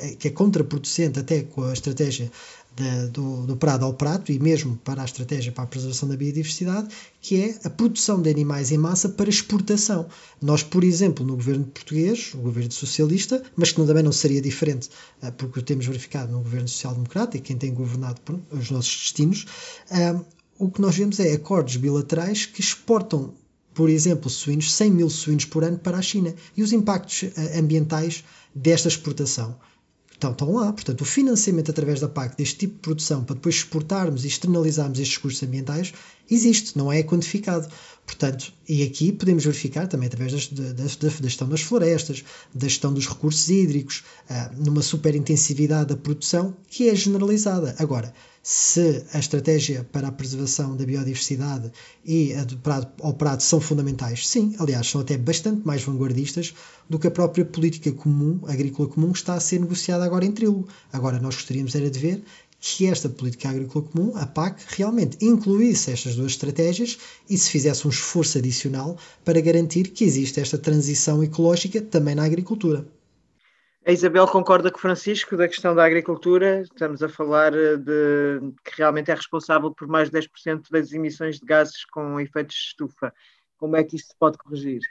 eh, 0.00 0.16
que 0.18 0.26
é 0.26 0.30
contraproducente 0.32 1.20
até 1.20 1.42
com 1.42 1.62
a 1.62 1.72
estratégia 1.72 2.30
de, 2.74 3.08
do, 3.08 3.46
do 3.46 3.56
prado 3.56 3.84
ao 3.84 3.92
prato 3.92 4.32
e 4.32 4.38
mesmo 4.38 4.76
para 4.78 5.02
a 5.02 5.04
estratégia 5.04 5.52
para 5.52 5.64
a 5.64 5.66
preservação 5.66 6.08
da 6.08 6.16
biodiversidade, 6.16 6.88
que 7.20 7.40
é 7.40 7.58
a 7.64 7.70
produção 7.70 8.20
de 8.20 8.30
animais 8.30 8.72
em 8.72 8.78
massa 8.78 9.08
para 9.08 9.28
exportação. 9.28 10.06
Nós, 10.40 10.62
por 10.62 10.82
exemplo, 10.82 11.24
no 11.24 11.36
governo 11.36 11.64
português, 11.64 12.32
o 12.34 12.38
governo 12.38 12.72
socialista, 12.72 13.42
mas 13.54 13.72
que 13.72 13.86
também 13.86 14.02
não 14.02 14.12
seria 14.12 14.40
diferente, 14.40 14.88
eh, 15.20 15.30
porque 15.30 15.58
o 15.58 15.62
temos 15.62 15.86
verificado 15.86 16.32
no 16.32 16.38
governo 16.38 16.68
social-democrata 16.68 17.36
e 17.36 17.40
quem 17.40 17.56
tem 17.56 17.74
governado 17.74 18.20
os 18.50 18.70
nossos 18.70 18.96
destinos, 18.96 19.46
eh, 19.90 20.18
o 20.58 20.70
que 20.70 20.80
nós 20.80 20.96
vemos 20.96 21.20
é 21.20 21.32
acordos 21.32 21.76
bilaterais 21.76 22.46
que 22.46 22.60
exportam, 22.60 23.34
por 23.74 23.90
exemplo, 23.90 24.30
suínos, 24.30 24.72
100 24.72 24.90
mil 24.90 25.10
suínos 25.10 25.44
por 25.44 25.64
ano 25.64 25.78
para 25.78 25.98
a 25.98 26.02
China 26.02 26.34
e 26.56 26.62
os 26.62 26.72
impactos 26.72 27.24
eh, 27.24 27.58
ambientais 27.58 28.24
desta 28.54 28.88
exportação 28.88 29.56
Estão, 30.22 30.30
estão 30.30 30.52
lá. 30.52 30.72
Portanto, 30.72 31.00
o 31.00 31.04
financiamento 31.04 31.72
através 31.72 31.98
da 31.98 32.08
PAC 32.08 32.36
deste 32.36 32.58
tipo 32.58 32.74
de 32.74 32.80
produção 32.80 33.24
para 33.24 33.34
depois 33.34 33.56
exportarmos 33.56 34.24
e 34.24 34.28
externalizarmos 34.28 35.00
estes 35.00 35.18
custos 35.18 35.42
ambientais 35.42 35.92
existe, 36.30 36.76
não 36.76 36.92
é 36.92 37.02
quantificado. 37.02 37.68
Portanto, 38.04 38.52
e 38.68 38.82
aqui 38.82 39.12
podemos 39.12 39.44
verificar 39.44 39.86
também 39.86 40.08
através 40.08 40.48
da, 40.48 40.86
gestão 41.22 41.48
das 41.48 41.60
florestas, 41.60 42.24
da 42.52 42.66
gestão 42.66 42.92
dos 42.92 43.06
recursos 43.06 43.48
hídricos, 43.48 44.02
ah, 44.28 44.50
numa 44.56 44.82
superintensividade 44.82 45.90
da 45.90 45.96
produção 45.96 46.56
que 46.68 46.88
é 46.88 46.94
generalizada. 46.94 47.74
Agora, 47.78 48.12
se 48.42 49.04
a 49.12 49.20
estratégia 49.20 49.86
para 49.92 50.08
a 50.08 50.12
preservação 50.12 50.76
da 50.76 50.84
biodiversidade 50.84 51.70
e 52.04 52.34
a 52.34 52.42
do 52.42 52.56
prado, 52.56 52.88
ao 53.00 53.14
prado 53.14 53.40
são 53.40 53.60
fundamentais, 53.60 54.26
sim, 54.26 54.56
aliás, 54.58 54.88
são 54.88 55.00
até 55.00 55.16
bastante 55.16 55.64
mais 55.64 55.84
vanguardistas 55.84 56.52
do 56.90 56.98
que 56.98 57.06
a 57.06 57.10
própria 57.10 57.44
política 57.44 57.92
comum, 57.92 58.40
agrícola 58.48 58.88
comum, 58.88 59.12
que 59.12 59.18
está 59.18 59.34
a 59.34 59.40
ser 59.40 59.60
negociada 59.60 60.04
agora 60.04 60.24
em 60.24 60.32
trílogo. 60.32 60.66
Agora, 60.92 61.20
nós 61.20 61.36
gostaríamos 61.36 61.74
era 61.76 61.88
de 61.88 61.98
ver 62.00 62.24
que 62.64 62.86
esta 62.86 63.08
política 63.08 63.50
agrícola 63.50 63.84
comum, 63.84 64.16
a 64.16 64.24
PAC, 64.24 64.62
realmente 64.68 65.18
incluísse 65.20 65.90
estas 65.90 66.14
duas 66.14 66.30
estratégias 66.30 66.96
e 67.28 67.36
se 67.36 67.50
fizesse 67.50 67.84
um 67.84 67.90
esforço 67.90 68.38
adicional 68.38 68.96
para 69.24 69.40
garantir 69.40 69.88
que 69.88 70.04
existe 70.04 70.40
esta 70.40 70.56
transição 70.56 71.24
ecológica 71.24 71.82
também 71.82 72.14
na 72.14 72.24
agricultura. 72.24 72.86
A 73.84 73.90
Isabel 73.90 74.28
concorda 74.28 74.70
com 74.70 74.78
o 74.78 74.80
Francisco 74.80 75.36
da 75.36 75.48
questão 75.48 75.74
da 75.74 75.84
agricultura. 75.84 76.62
Estamos 76.62 77.02
a 77.02 77.08
falar 77.08 77.52
eh, 77.52 77.76
de 77.76 78.52
que 78.64 78.78
realmente 78.78 79.10
é 79.10 79.14
responsável 79.14 79.74
por 79.74 79.88
mais 79.88 80.08
de 80.08 80.20
10% 80.20 80.70
das 80.70 80.92
emissões 80.92 81.40
de 81.40 81.44
gases 81.44 81.84
com 81.86 82.20
efeitos 82.20 82.54
de 82.54 82.62
estufa. 82.62 83.12
Como 83.58 83.74
é 83.74 83.82
que 83.82 83.96
isto 83.96 84.10
se 84.10 84.16
pode 84.16 84.38
corrigir? 84.38 84.82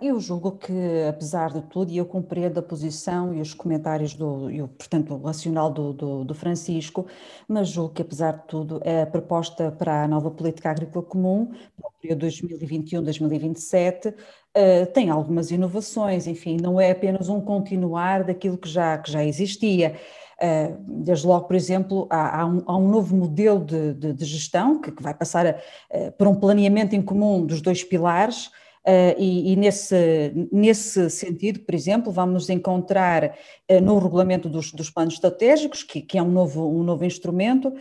Eu 0.00 0.18
julgo 0.18 0.52
que, 0.52 0.72
apesar 1.08 1.52
de 1.52 1.62
tudo, 1.62 1.92
e 1.92 1.96
eu 1.96 2.04
compreendo 2.04 2.58
a 2.58 2.62
posição 2.62 3.32
e 3.32 3.40
os 3.40 3.54
comentários 3.54 4.14
do, 4.14 4.46
o, 4.64 4.68
portanto, 4.68 5.16
racional 5.18 5.70
do, 5.70 5.92
do, 5.92 6.24
do, 6.24 6.34
Francisco, 6.34 7.06
mas 7.46 7.68
julgo 7.68 7.94
que, 7.94 8.02
apesar 8.02 8.32
de 8.32 8.42
tudo, 8.48 8.80
a 8.84 9.06
proposta 9.06 9.70
para 9.70 10.02
a 10.02 10.08
nova 10.08 10.28
política 10.28 10.70
agrícola 10.70 11.04
comum, 11.04 11.52
para 11.76 11.88
o 11.88 11.92
período 12.00 12.26
2021-2027, 12.26 14.12
uh, 14.12 14.86
tem 14.92 15.08
algumas 15.08 15.52
inovações, 15.52 16.26
enfim, 16.26 16.56
não 16.60 16.80
é 16.80 16.90
apenas 16.90 17.28
um 17.28 17.40
continuar 17.40 18.24
daquilo 18.24 18.58
que 18.58 18.68
já, 18.68 18.98
que 18.98 19.12
já 19.12 19.24
existia. 19.24 19.94
Uh, 20.42 21.04
desde 21.04 21.24
logo, 21.28 21.46
por 21.46 21.54
exemplo, 21.54 22.08
há, 22.10 22.40
há, 22.40 22.46
um, 22.46 22.62
há 22.66 22.76
um, 22.76 22.88
novo 22.88 23.16
modelo 23.16 23.64
de, 23.64 23.94
de, 23.94 24.12
de 24.12 24.24
gestão 24.24 24.80
que, 24.80 24.90
que, 24.90 25.02
vai 25.02 25.14
passar 25.14 25.46
a, 25.46 25.50
uh, 25.50 26.12
por 26.18 26.26
um 26.26 26.34
planeamento 26.34 26.96
em 26.96 27.00
comum 27.00 27.46
dos 27.46 27.60
dois 27.60 27.84
pilares, 27.84 28.50
Uh, 28.86 29.18
e, 29.18 29.52
e 29.52 29.56
nesse, 29.56 30.32
nesse 30.52 31.10
sentido, 31.10 31.58
por 31.58 31.74
exemplo, 31.74 32.12
vamos 32.12 32.48
encontrar 32.48 33.36
uh, 33.68 33.80
no 33.80 33.98
regulamento 33.98 34.48
dos, 34.48 34.70
dos 34.70 34.90
planos 34.90 35.14
estratégicos, 35.14 35.82
que, 35.82 36.00
que, 36.00 36.16
é 36.16 36.22
um 36.22 36.30
novo, 36.30 36.68
um 36.68 36.84
novo 36.84 37.04
instrumento, 37.04 37.74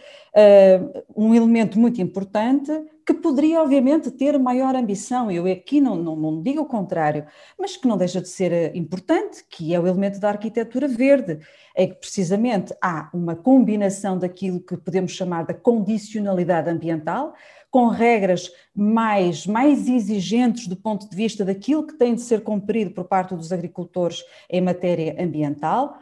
um 1.15 1.33
elemento 1.33 1.79
muito 1.79 2.01
importante 2.01 2.71
que 3.05 3.13
poderia, 3.13 3.61
obviamente, 3.61 4.09
ter 4.09 4.37
maior 4.39 4.75
ambição. 4.75 5.29
Eu 5.29 5.45
aqui 5.45 5.79
não, 5.79 5.95
não, 5.95 6.15
não 6.15 6.41
digo 6.41 6.61
o 6.61 6.65
contrário, 6.65 7.25
mas 7.57 7.77
que 7.77 7.87
não 7.87 7.97
deixa 7.97 8.19
de 8.19 8.27
ser 8.27 8.75
importante, 8.75 9.45
que 9.47 9.73
é 9.75 9.79
o 9.79 9.85
elemento 9.85 10.19
da 10.19 10.29
arquitetura 10.29 10.87
verde, 10.87 11.39
é 11.75 11.85
que 11.85 11.95
precisamente 11.95 12.73
há 12.81 13.09
uma 13.13 13.35
combinação 13.35 14.17
daquilo 14.17 14.59
que 14.59 14.75
podemos 14.75 15.11
chamar 15.11 15.45
da 15.45 15.53
condicionalidade 15.53 16.69
ambiental, 16.69 17.35
com 17.69 17.87
regras 17.89 18.51
mais, 18.73 19.45
mais 19.45 19.87
exigentes 19.87 20.67
do 20.67 20.75
ponto 20.75 21.07
de 21.09 21.15
vista 21.15 21.45
daquilo 21.45 21.85
que 21.85 21.93
tem 21.93 22.15
de 22.15 22.21
ser 22.21 22.41
cumprido 22.41 22.91
por 22.91 23.03
parte 23.03 23.35
dos 23.35 23.51
agricultores 23.51 24.23
em 24.49 24.61
matéria 24.61 25.15
ambiental, 25.19 25.99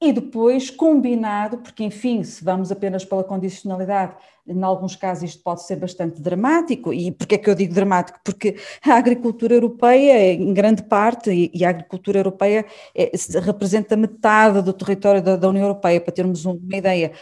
e 0.00 0.12
depois 0.12 0.70
combinado, 0.70 1.58
porque 1.58 1.82
enfim, 1.82 2.22
se 2.22 2.44
vamos 2.44 2.70
apenas 2.70 3.04
pela 3.04 3.24
condicionalidade, 3.24 4.14
em 4.46 4.62
alguns 4.62 4.96
casos 4.96 5.24
isto 5.24 5.42
pode 5.42 5.62
ser 5.64 5.76
bastante 5.76 6.22
dramático, 6.22 6.92
e 6.92 7.12
porquê 7.12 7.34
é 7.34 7.38
que 7.38 7.50
eu 7.50 7.54
digo 7.54 7.74
dramático? 7.74 8.18
Porque 8.24 8.56
a 8.86 8.94
agricultura 8.94 9.54
europeia, 9.54 10.32
em 10.32 10.54
grande 10.54 10.84
parte, 10.84 11.50
e 11.52 11.64
a 11.64 11.70
agricultura 11.70 12.20
europeia 12.20 12.64
é, 12.94 13.10
representa 13.44 13.96
metade 13.96 14.62
do 14.62 14.72
território 14.72 15.20
da, 15.20 15.36
da, 15.36 15.48
União 15.48 15.64
Europeia, 15.64 16.00
para 16.00 16.12
termos 16.14 16.44
uma 16.44 16.76
ideia. 16.76 17.12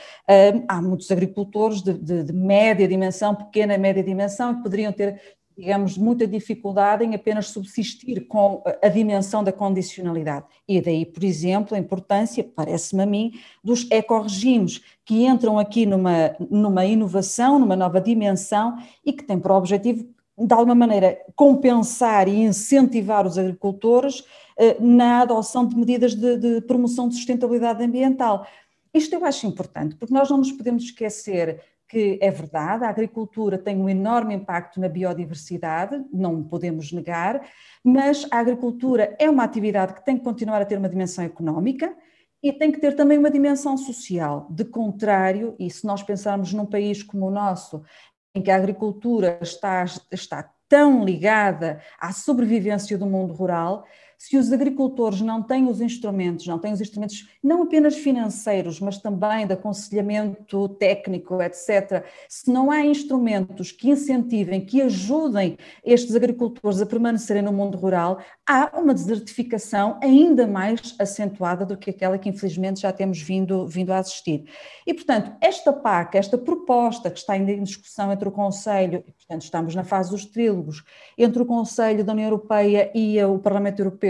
há 0.68 0.80
muitos 0.80 1.10
agricultores 1.10 1.82
de, 1.82 1.94
de, 1.94 2.24
de 2.24 2.32
média 2.32 2.86
dimensão, 2.86 3.34
pequena 3.34 3.76
média 3.78 4.02
dimensão, 4.02 4.56
que 4.56 4.62
poderiam 4.62 4.92
ter 4.92 5.20
digamos, 5.56 5.96
muita 5.96 6.26
dificuldade 6.26 7.02
em 7.04 7.14
apenas 7.14 7.48
subsistir 7.48 8.26
com 8.28 8.62
a 8.82 8.88
dimensão 8.88 9.42
da 9.42 9.52
condicionalidade. 9.52 10.44
E 10.68 10.80
daí, 10.80 11.06
por 11.06 11.24
exemplo, 11.24 11.74
a 11.74 11.80
importância, 11.80 12.44
parece-me 12.44 13.02
a 13.02 13.06
mim, 13.06 13.32
dos 13.64 13.90
ecorregimes, 13.90 14.82
que 15.04 15.24
entram 15.24 15.58
aqui 15.58 15.86
numa, 15.86 16.36
numa 16.50 16.84
inovação, 16.84 17.58
numa 17.58 17.74
nova 17.74 18.00
dimensão 18.00 18.76
e 19.04 19.12
que 19.12 19.24
têm 19.24 19.38
por 19.38 19.52
objetivo, 19.52 20.06
de 20.38 20.52
alguma 20.52 20.74
maneira, 20.74 21.18
compensar 21.34 22.28
e 22.28 22.42
incentivar 22.42 23.26
os 23.26 23.38
agricultores 23.38 24.24
eh, 24.58 24.76
na 24.78 25.22
adoção 25.22 25.66
de 25.66 25.74
medidas 25.74 26.14
de, 26.14 26.36
de 26.36 26.60
promoção 26.60 27.08
de 27.08 27.14
sustentabilidade 27.14 27.82
ambiental. 27.82 28.46
Isto 28.92 29.14
eu 29.14 29.24
acho 29.24 29.46
importante, 29.46 29.94
porque 29.96 30.12
nós 30.12 30.28
não 30.28 30.38
nos 30.38 30.52
podemos 30.52 30.82
esquecer 30.82 31.62
que 31.88 32.18
é 32.20 32.30
verdade, 32.30 32.84
a 32.84 32.88
agricultura 32.88 33.56
tem 33.56 33.76
um 33.76 33.88
enorme 33.88 34.34
impacto 34.34 34.80
na 34.80 34.88
biodiversidade, 34.88 36.04
não 36.12 36.42
podemos 36.42 36.90
negar, 36.92 37.48
mas 37.84 38.26
a 38.30 38.38
agricultura 38.38 39.16
é 39.18 39.30
uma 39.30 39.44
atividade 39.44 39.94
que 39.94 40.04
tem 40.04 40.18
que 40.18 40.24
continuar 40.24 40.60
a 40.60 40.64
ter 40.64 40.78
uma 40.78 40.88
dimensão 40.88 41.24
económica 41.24 41.94
e 42.42 42.52
tem 42.52 42.72
que 42.72 42.80
ter 42.80 42.94
também 42.94 43.18
uma 43.18 43.30
dimensão 43.30 43.76
social. 43.76 44.48
De 44.50 44.64
contrário, 44.64 45.54
e 45.58 45.70
se 45.70 45.86
nós 45.86 46.02
pensarmos 46.02 46.52
num 46.52 46.66
país 46.66 47.02
como 47.02 47.26
o 47.26 47.30
nosso, 47.30 47.82
em 48.34 48.42
que 48.42 48.50
a 48.50 48.56
agricultura 48.56 49.38
está, 49.40 49.84
está 50.10 50.50
tão 50.68 51.04
ligada 51.04 51.80
à 51.98 52.12
sobrevivência 52.12 52.98
do 52.98 53.06
mundo 53.06 53.32
rural, 53.32 53.84
se 54.18 54.36
os 54.36 54.52
agricultores 54.52 55.20
não 55.20 55.42
têm 55.42 55.68
os 55.68 55.80
instrumentos, 55.80 56.46
não 56.46 56.58
têm 56.58 56.72
os 56.72 56.80
instrumentos 56.80 57.28
não 57.42 57.62
apenas 57.62 57.96
financeiros, 57.96 58.80
mas 58.80 58.98
também 58.98 59.46
de 59.46 59.52
aconselhamento 59.52 60.68
técnico, 60.70 61.40
etc., 61.42 62.04
se 62.28 62.50
não 62.50 62.70
há 62.70 62.84
instrumentos 62.84 63.72
que 63.72 63.90
incentivem, 63.90 64.64
que 64.64 64.82
ajudem 64.82 65.56
estes 65.84 66.14
agricultores 66.16 66.80
a 66.80 66.86
permanecerem 66.86 67.42
no 67.42 67.52
mundo 67.52 67.76
rural, 67.76 68.18
há 68.46 68.70
uma 68.78 68.94
desertificação 68.94 69.98
ainda 70.02 70.46
mais 70.46 70.94
acentuada 70.98 71.64
do 71.64 71.76
que 71.76 71.90
aquela 71.90 72.18
que 72.18 72.28
infelizmente 72.28 72.80
já 72.80 72.92
temos 72.92 73.20
vindo, 73.20 73.66
vindo 73.66 73.92
a 73.92 73.98
assistir. 73.98 74.44
E, 74.86 74.94
portanto, 74.94 75.32
esta 75.40 75.72
PAC, 75.72 76.16
esta 76.16 76.38
proposta 76.38 77.10
que 77.10 77.18
está 77.18 77.34
ainda 77.34 77.52
em 77.52 77.62
discussão 77.62 78.12
entre 78.12 78.28
o 78.28 78.32
Conselho, 78.32 79.02
portanto, 79.02 79.42
estamos 79.42 79.74
na 79.74 79.84
fase 79.84 80.10
dos 80.10 80.24
trílogos, 80.24 80.84
entre 81.18 81.42
o 81.42 81.46
Conselho 81.46 82.04
da 82.04 82.12
União 82.12 82.26
Europeia 82.26 82.90
e 82.94 83.22
o 83.24 83.38
Parlamento 83.38 83.80
Europeu, 83.80 84.05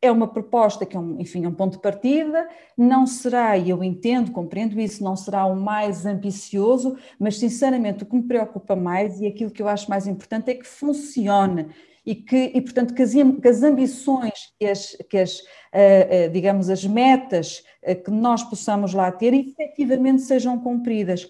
é 0.00 0.10
uma 0.10 0.28
proposta 0.28 0.84
que 0.84 0.96
é 0.96 1.00
um, 1.00 1.20
enfim, 1.20 1.44
é 1.44 1.48
um 1.48 1.54
ponto 1.54 1.72
de 1.72 1.82
partida, 1.82 2.48
não 2.76 3.06
será, 3.06 3.56
e 3.56 3.70
eu 3.70 3.82
entendo, 3.82 4.30
compreendo 4.30 4.78
isso, 4.78 5.02
não 5.02 5.16
será 5.16 5.46
o 5.46 5.56
mais 5.56 6.04
ambicioso, 6.04 6.96
mas 7.18 7.38
sinceramente 7.38 8.02
o 8.02 8.06
que 8.06 8.14
me 8.14 8.22
preocupa 8.22 8.76
mais 8.76 9.20
e 9.20 9.26
aquilo 9.26 9.50
que 9.50 9.62
eu 9.62 9.68
acho 9.68 9.88
mais 9.88 10.06
importante 10.06 10.50
é 10.50 10.54
que 10.54 10.66
funcione 10.66 11.66
e 12.06 12.14
que, 12.14 12.52
e, 12.54 12.60
portanto, 12.60 12.94
que 12.94 13.02
as, 13.02 13.12
que 13.12 13.48
as 13.48 13.62
ambições, 13.64 14.52
que 14.58 14.64
as, 14.64 14.96
que 15.10 15.18
as 15.18 15.40
uh, 15.76 16.28
uh, 16.28 16.30
digamos, 16.30 16.70
as 16.70 16.84
metas 16.84 17.64
uh, 17.82 17.94
que 18.02 18.10
nós 18.10 18.42
possamos 18.42 18.94
lá 18.94 19.12
ter, 19.12 19.34
efetivamente 19.34 20.22
sejam 20.22 20.58
cumpridas 20.58 21.28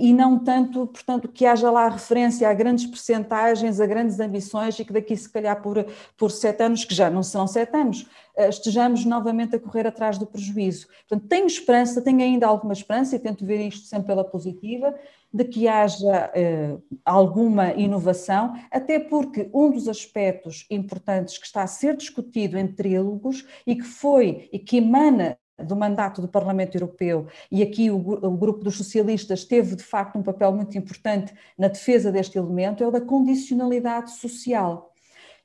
e 0.00 0.14
não 0.14 0.38
tanto, 0.38 0.86
portanto, 0.86 1.28
que 1.28 1.44
haja 1.44 1.70
lá 1.70 1.86
referência 1.86 2.48
a 2.48 2.54
grandes 2.54 2.86
percentagens, 2.86 3.82
a 3.82 3.86
grandes 3.86 4.18
ambições 4.18 4.78
e 4.78 4.84
que 4.86 4.94
daqui, 4.94 5.14
se 5.14 5.30
calhar, 5.30 5.60
por, 5.60 5.84
por 6.16 6.30
sete 6.30 6.62
anos, 6.62 6.86
que 6.86 6.94
já 6.94 7.10
não 7.10 7.22
serão 7.22 7.46
sete 7.46 7.76
anos, 7.76 8.06
estejamos 8.48 9.04
novamente 9.04 9.54
a 9.54 9.60
correr 9.60 9.86
atrás 9.86 10.16
do 10.16 10.24
prejuízo. 10.24 10.86
Portanto, 11.06 11.28
tenho 11.28 11.46
esperança, 11.46 12.00
tenho 12.00 12.22
ainda 12.22 12.46
alguma 12.46 12.72
esperança 12.72 13.14
e 13.14 13.18
tento 13.18 13.44
ver 13.44 13.66
isto 13.66 13.86
sempre 13.86 14.06
pela 14.06 14.24
positiva, 14.24 14.94
de 15.32 15.44
que 15.44 15.66
haja 15.66 16.30
eh, 16.34 16.76
alguma 17.04 17.72
inovação, 17.72 18.54
até 18.70 18.98
porque 18.98 19.48
um 19.54 19.70
dos 19.70 19.88
aspectos 19.88 20.66
importantes 20.70 21.38
que 21.38 21.46
está 21.46 21.62
a 21.62 21.66
ser 21.66 21.96
discutido 21.96 22.58
em 22.58 22.66
trílogos 22.66 23.46
e 23.66 23.74
que 23.74 23.84
foi 23.84 24.48
e 24.52 24.58
que 24.58 24.76
emana 24.76 25.38
do 25.58 25.76
mandato 25.76 26.20
do 26.20 26.28
Parlamento 26.28 26.74
Europeu, 26.74 27.26
e 27.50 27.62
aqui 27.62 27.90
o, 27.90 27.96
o, 27.96 28.36
grupo 28.36 28.64
dos 28.64 28.76
socialistas 28.76 29.44
teve 29.44 29.76
de 29.76 29.82
facto 29.82 30.18
um 30.18 30.22
papel 30.22 30.52
muito 30.52 30.76
importante 30.76 31.32
na 31.56 31.68
defesa 31.68 32.10
deste 32.10 32.36
elemento, 32.36 32.82
é 32.82 32.86
o 32.86 32.90
da 32.90 33.00
condicionalidade 33.00 34.10
social. 34.12 34.92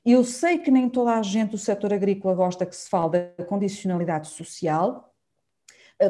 Eu 0.04 0.24
sei 0.24 0.58
que 0.58 0.70
nem 0.70 0.88
toda 0.88 1.12
a 1.12 1.22
gente 1.22 1.50
do 1.50 1.58
setor 1.58 1.92
agrícola 1.92 2.34
gosta 2.34 2.64
que 2.64 2.74
se 2.74 2.88
fale 2.88 3.32
da 3.36 3.44
condicionalidade 3.44 4.28
social, 4.28 5.07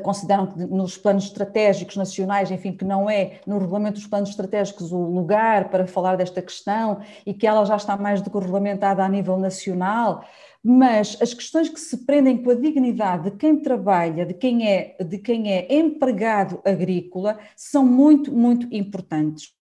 consideram 0.02 0.46
que 0.46 0.58
nos 0.66 0.96
planos 0.98 1.24
estratégicos 1.24 1.96
nacionais, 1.96 2.50
enfim, 2.50 2.72
que 2.72 2.84
não 2.84 3.08
é 3.08 3.40
no 3.46 3.58
regulamento 3.58 3.94
dos 3.94 4.06
planos 4.06 4.30
estratégicos 4.30 4.92
o 4.92 4.98
lugar 4.98 5.70
para 5.70 5.86
falar 5.86 6.16
desta 6.16 6.42
questão 6.42 7.00
e 7.24 7.32
que 7.32 7.46
ela 7.46 7.64
já 7.64 7.76
está 7.76 7.96
mais 7.96 8.20
do 8.20 8.30
que 8.30 8.38
regulamentada 8.38 9.04
a 9.04 9.08
nível 9.08 9.38
nacional 9.38 10.24
mas 10.62 11.16
as 11.22 11.32
questões 11.32 11.68
que 11.68 11.78
se 11.78 12.04
prendem 12.04 12.42
com 12.42 12.50
a 12.50 12.54
dignidade 12.54 13.30
de 13.30 13.36
quem 13.36 13.60
trabalha, 13.60 14.26
de 14.26 14.34
quem 14.34 14.68
é, 14.68 14.96
de 15.02 15.18
quem 15.18 15.52
é 15.52 15.72
empregado 15.72 16.60
agrícola, 16.64 17.38
são 17.56 17.86
muito, 17.86 18.32
muito 18.32 18.66
importantes. 18.74 19.57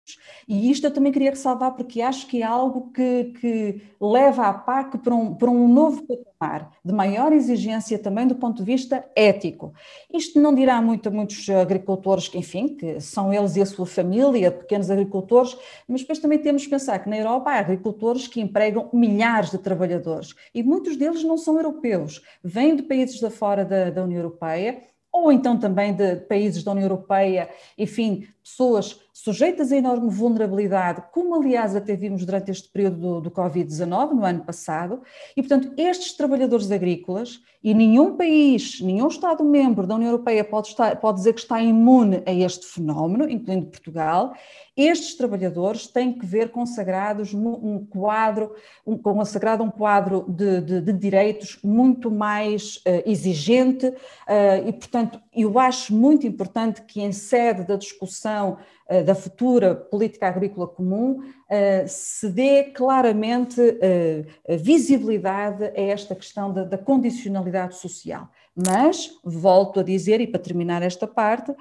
E 0.47 0.71
isto 0.71 0.87
eu 0.87 0.91
também 0.93 1.13
queria 1.13 1.31
ressalvar 1.31 1.73
porque 1.75 2.03
acho 2.03 2.27
que 2.27 2.43
é 2.43 2.45
algo 2.45 2.91
que, 2.93 3.33
que 3.41 3.83
leva 4.01 4.47
a 4.47 4.53
PAC 4.53 4.99
para 4.99 5.15
um, 5.15 5.35
para 5.35 5.51
um 5.51 5.67
novo 5.67 6.03
patamar, 6.03 6.71
de 6.85 6.93
maior 6.93 7.33
exigência 7.33 7.99
também 7.99 8.27
do 8.27 8.35
ponto 8.35 8.59
de 8.59 8.65
vista 8.65 9.05
ético. 9.17 9.73
Isto 10.13 10.39
não 10.41 10.55
dirá 10.55 10.81
muito 10.83 11.09
a 11.09 11.13
muitos 11.13 11.49
agricultores 11.49 12.29
que, 12.29 12.37
enfim, 12.37 12.69
que 12.69 13.01
são 13.01 13.33
eles 13.33 13.57
e 13.57 13.63
a 13.63 13.67
sua 13.67 13.87
família, 13.87 14.51
pequenos 14.51 14.91
agricultores, 14.91 15.57
mas 15.89 16.03
depois 16.03 16.19
também 16.19 16.39
temos 16.39 16.65
que 16.65 16.71
pensar 16.71 16.99
que 16.99 17.09
na 17.09 17.17
Europa 17.17 17.51
há 17.51 17.59
agricultores 17.59 18.29
que 18.29 18.41
empregam 18.41 18.91
milhares 18.93 19.51
de 19.51 19.59
trabalhadores 19.59 20.35
e 20.55 20.63
muitos 20.63 20.97
deles 20.97 21.25
não 21.25 21.39
são 21.39 21.57
europeus, 21.57 22.23
vêm 22.43 22.77
de 22.77 22.83
países 22.83 23.21
da 23.21 23.31
fora 23.31 23.65
da, 23.65 23.91
da 23.91 24.05
União 24.05 24.19
Europeia 24.19 24.83
ou 25.11 25.31
então 25.31 25.57
também 25.57 25.95
de 25.95 26.17
países 26.17 26.65
da 26.65 26.73
União 26.73 26.87
Europeia, 26.87 27.49
enfim, 27.79 28.27
pessoas 28.43 29.01
sujeitas 29.15 29.71
a 29.71 29.77
enorme 29.77 30.11
vulnerabilidade, 30.11 31.05
como 31.13 31.37
aliás 31.37 31.77
até 31.77 31.95
vimos 31.95 32.27
durante 32.27 32.51
este 32.51 32.69
período 32.69 32.97
do, 32.97 33.21
do 33.21 33.31
Covid-19, 33.31 34.11
no 34.11 34.25
ano 34.25 34.45
passado, 34.45 35.03
e 35.37 35.41
portanto 35.41 35.73
estes 35.77 36.15
trabalhadores 36.15 36.69
agrícolas, 36.73 37.41
e 37.63 37.73
nenhum 37.73 38.17
país, 38.17 38.81
nenhum 38.81 39.07
Estado-membro 39.07 39.87
da 39.87 39.95
União 39.95 40.11
Europeia 40.11 40.45
pode, 40.45 40.69
estar, 40.69 40.97
pode 40.97 41.19
dizer 41.19 41.33
que 41.33 41.41
está 41.41 41.63
imune 41.63 42.23
a 42.27 42.33
este 42.33 42.67
fenómeno, 42.67 43.31
incluindo 43.31 43.67
Portugal, 43.67 44.35
estes 44.77 45.15
trabalhadores 45.15 45.87
têm 45.87 46.13
que 46.13 46.27
ver 46.27 46.51
consagrados 46.51 47.33
um 47.33 47.87
quadro, 47.87 48.53
um, 48.85 48.99
consagrado 48.99 49.63
um 49.63 49.71
quadro 49.71 50.27
de, 50.29 50.61
de, 50.61 50.81
de 50.81 50.93
direitos 50.93 51.59
muito 51.63 52.11
mais 52.11 52.79
uh, 52.79 53.09
exigente, 53.09 53.87
uh, 53.87 54.67
e 54.67 54.73
portanto 54.73 55.21
eu 55.33 55.57
acho 55.59 55.95
muito 55.95 56.27
importante 56.27 56.83
que 56.83 57.01
em 57.01 57.13
sede 57.13 57.65
da 57.65 57.77
discussão 57.77 58.59
da 59.05 59.15
futura 59.15 59.75
política 59.75 60.29
agrícola 60.29 60.69
comum, 60.69 61.23
eh, 61.49 61.87
se 61.87 62.29
dê 62.29 62.65
claramente 62.65 63.61
eh, 63.81 64.25
visibilidade 64.59 65.65
a 65.65 65.81
esta 65.81 66.15
questão 66.15 66.53
da, 66.53 66.65
da 66.65 66.77
condicionalidade 66.77 67.77
social. 67.77 68.29
Mas, 68.55 69.11
volto 69.25 69.81
a 69.81 69.83
dizer, 69.83 70.21
e 70.21 70.27
para 70.27 70.41
terminar 70.41 70.81
esta 70.81 71.09
parte, 71.09 71.53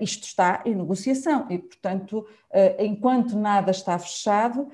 isto 0.00 0.22
está 0.24 0.62
em 0.64 0.72
negociação 0.72 1.46
e, 1.50 1.58
portanto, 1.58 2.24
enquanto 2.78 3.36
nada 3.36 3.72
está 3.72 3.98
fechado, 3.98 4.68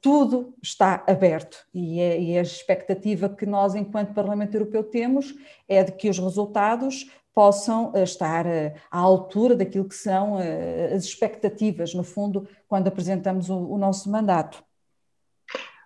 tudo 0.00 0.54
está 0.62 1.04
aberto. 1.06 1.58
É, 1.74 2.18
e 2.18 2.38
a 2.38 2.40
expectativa 2.40 3.28
que 3.28 3.44
nós, 3.44 3.74
enquanto 3.74 4.14
Parlamento 4.14 4.54
Europeu, 4.54 4.82
temos 4.82 5.34
é 5.68 5.84
de 5.84 5.92
que 5.92 6.08
os 6.08 6.18
resultados 6.18 7.10
possam 7.34 7.92
eh, 7.94 8.02
estar 8.02 8.46
eh, 8.46 8.74
à 8.90 8.98
altura 8.98 9.56
daquilo 9.56 9.88
que 9.88 9.94
são 9.94 10.38
eh, 10.40 10.92
as 10.94 11.04
expectativas, 11.04 11.94
no 11.94 12.04
fundo, 12.04 12.46
quando 12.68 12.88
apresentamos 12.88 13.48
o, 13.48 13.76
nosso 13.78 14.10
mandato. 14.10 14.62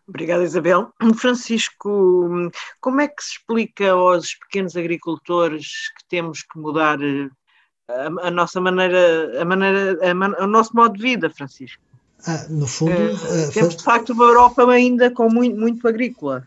Obrigada, 0.09 0.45
Isabel. 0.45 0.93
Francisco, 1.17 2.51
como 2.81 3.01
é 3.01 3.09
que 3.09 3.23
se 3.23 3.33
explica 3.33 3.91
aos 3.91 4.35
pequenos 4.35 4.77
agricultores 4.77 5.91
que 5.97 6.09
temos 6.09 6.43
que 6.43 6.59
mudar 6.59 6.99
a, 7.89 8.29
a 8.29 8.31
nossa 8.31 8.61
maneira, 8.61 9.41
a 9.41 9.45
maneira, 9.45 9.99
a, 10.03 10.45
o 10.45 10.47
nosso 10.47 10.75
modo 10.75 10.97
de 10.97 11.03
vida, 11.03 11.31
Francisco? 11.31 11.83
Ah, 12.27 12.47
no 12.49 12.67
fundo, 12.67 12.93
uh, 12.93 13.53
temos 13.53 13.77
de 13.77 13.85
facto 13.85 14.13
uma 14.13 14.25
Europa 14.25 14.69
ainda 14.71 15.11
com 15.11 15.29
muito, 15.29 15.59
muito 15.59 15.87
agrícola. 15.87 16.47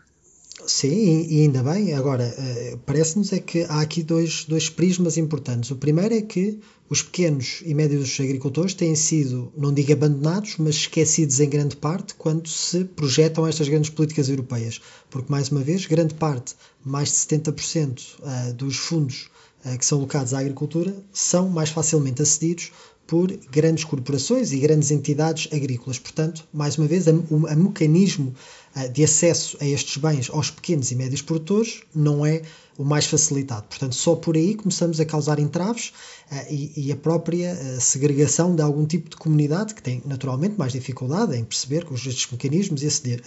Sim, 0.66 1.26
e 1.28 1.42
ainda 1.42 1.62
bem. 1.62 1.94
Agora, 1.94 2.24
eh, 2.24 2.78
parece-nos 2.84 3.32
é 3.32 3.40
que 3.40 3.64
há 3.64 3.80
aqui 3.80 4.02
dois, 4.02 4.44
dois 4.44 4.68
prismas 4.68 5.16
importantes. 5.16 5.70
O 5.70 5.76
primeiro 5.76 6.14
é 6.14 6.20
que 6.22 6.58
os 6.88 7.02
pequenos 7.02 7.62
e 7.64 7.72
médios 7.72 8.18
agricultores 8.20 8.74
têm 8.74 8.94
sido, 8.94 9.52
não 9.56 9.72
digo 9.72 9.92
abandonados, 9.92 10.56
mas 10.58 10.74
esquecidos 10.74 11.40
em 11.40 11.48
grande 11.48 11.76
parte 11.76 12.14
quando 12.14 12.48
se 12.48 12.84
projetam 12.84 13.46
estas 13.46 13.68
grandes 13.68 13.90
políticas 13.90 14.28
europeias. 14.28 14.80
Porque, 15.08 15.30
mais 15.30 15.50
uma 15.50 15.62
vez, 15.62 15.86
grande 15.86 16.14
parte, 16.14 16.54
mais 16.84 17.08
de 17.08 17.14
70% 17.16 18.00
eh, 18.22 18.52
dos 18.52 18.76
fundos 18.76 19.30
eh, 19.64 19.76
que 19.76 19.84
são 19.84 19.98
alocados 19.98 20.34
à 20.34 20.40
agricultura 20.40 20.94
são 21.12 21.48
mais 21.48 21.70
facilmente 21.70 22.22
acedidos 22.22 22.70
por 23.10 23.28
grandes 23.50 23.82
corporações 23.82 24.52
e 24.52 24.60
grandes 24.60 24.92
entidades 24.92 25.52
agrícolas. 25.52 25.98
Portanto, 25.98 26.46
mais 26.52 26.78
uma 26.78 26.86
vez, 26.86 27.08
o 27.08 27.40
mecanismo 27.56 28.32
eh, 28.76 28.86
de 28.86 29.02
acesso 29.02 29.56
a 29.60 29.66
estes 29.66 29.96
bens 29.96 30.30
aos 30.30 30.48
pequenos 30.48 30.92
e 30.92 30.94
médios 30.94 31.20
produtores 31.20 31.80
não 31.92 32.24
é 32.24 32.42
o 32.78 32.84
mais 32.84 33.06
facilitado. 33.06 33.64
Portanto, 33.64 33.96
só 33.96 34.14
por 34.14 34.36
aí 34.36 34.54
começamos 34.54 35.00
a 35.00 35.04
causar 35.04 35.40
entraves 35.40 35.92
eh, 36.30 36.54
e, 36.76 36.92
a 36.92 36.96
própria 36.96 37.48
eh, 37.48 37.80
segregação 37.80 38.54
de 38.54 38.62
algum 38.62 38.86
tipo 38.86 39.10
de 39.10 39.16
comunidade 39.16 39.74
que 39.74 39.82
tem 39.82 40.00
naturalmente 40.06 40.54
mais 40.56 40.72
dificuldade 40.72 41.36
em 41.36 41.42
perceber 41.42 41.84
com 41.84 41.96
estes 41.96 42.30
mecanismos 42.30 42.80
e 42.84 42.86
aceder 42.86 43.24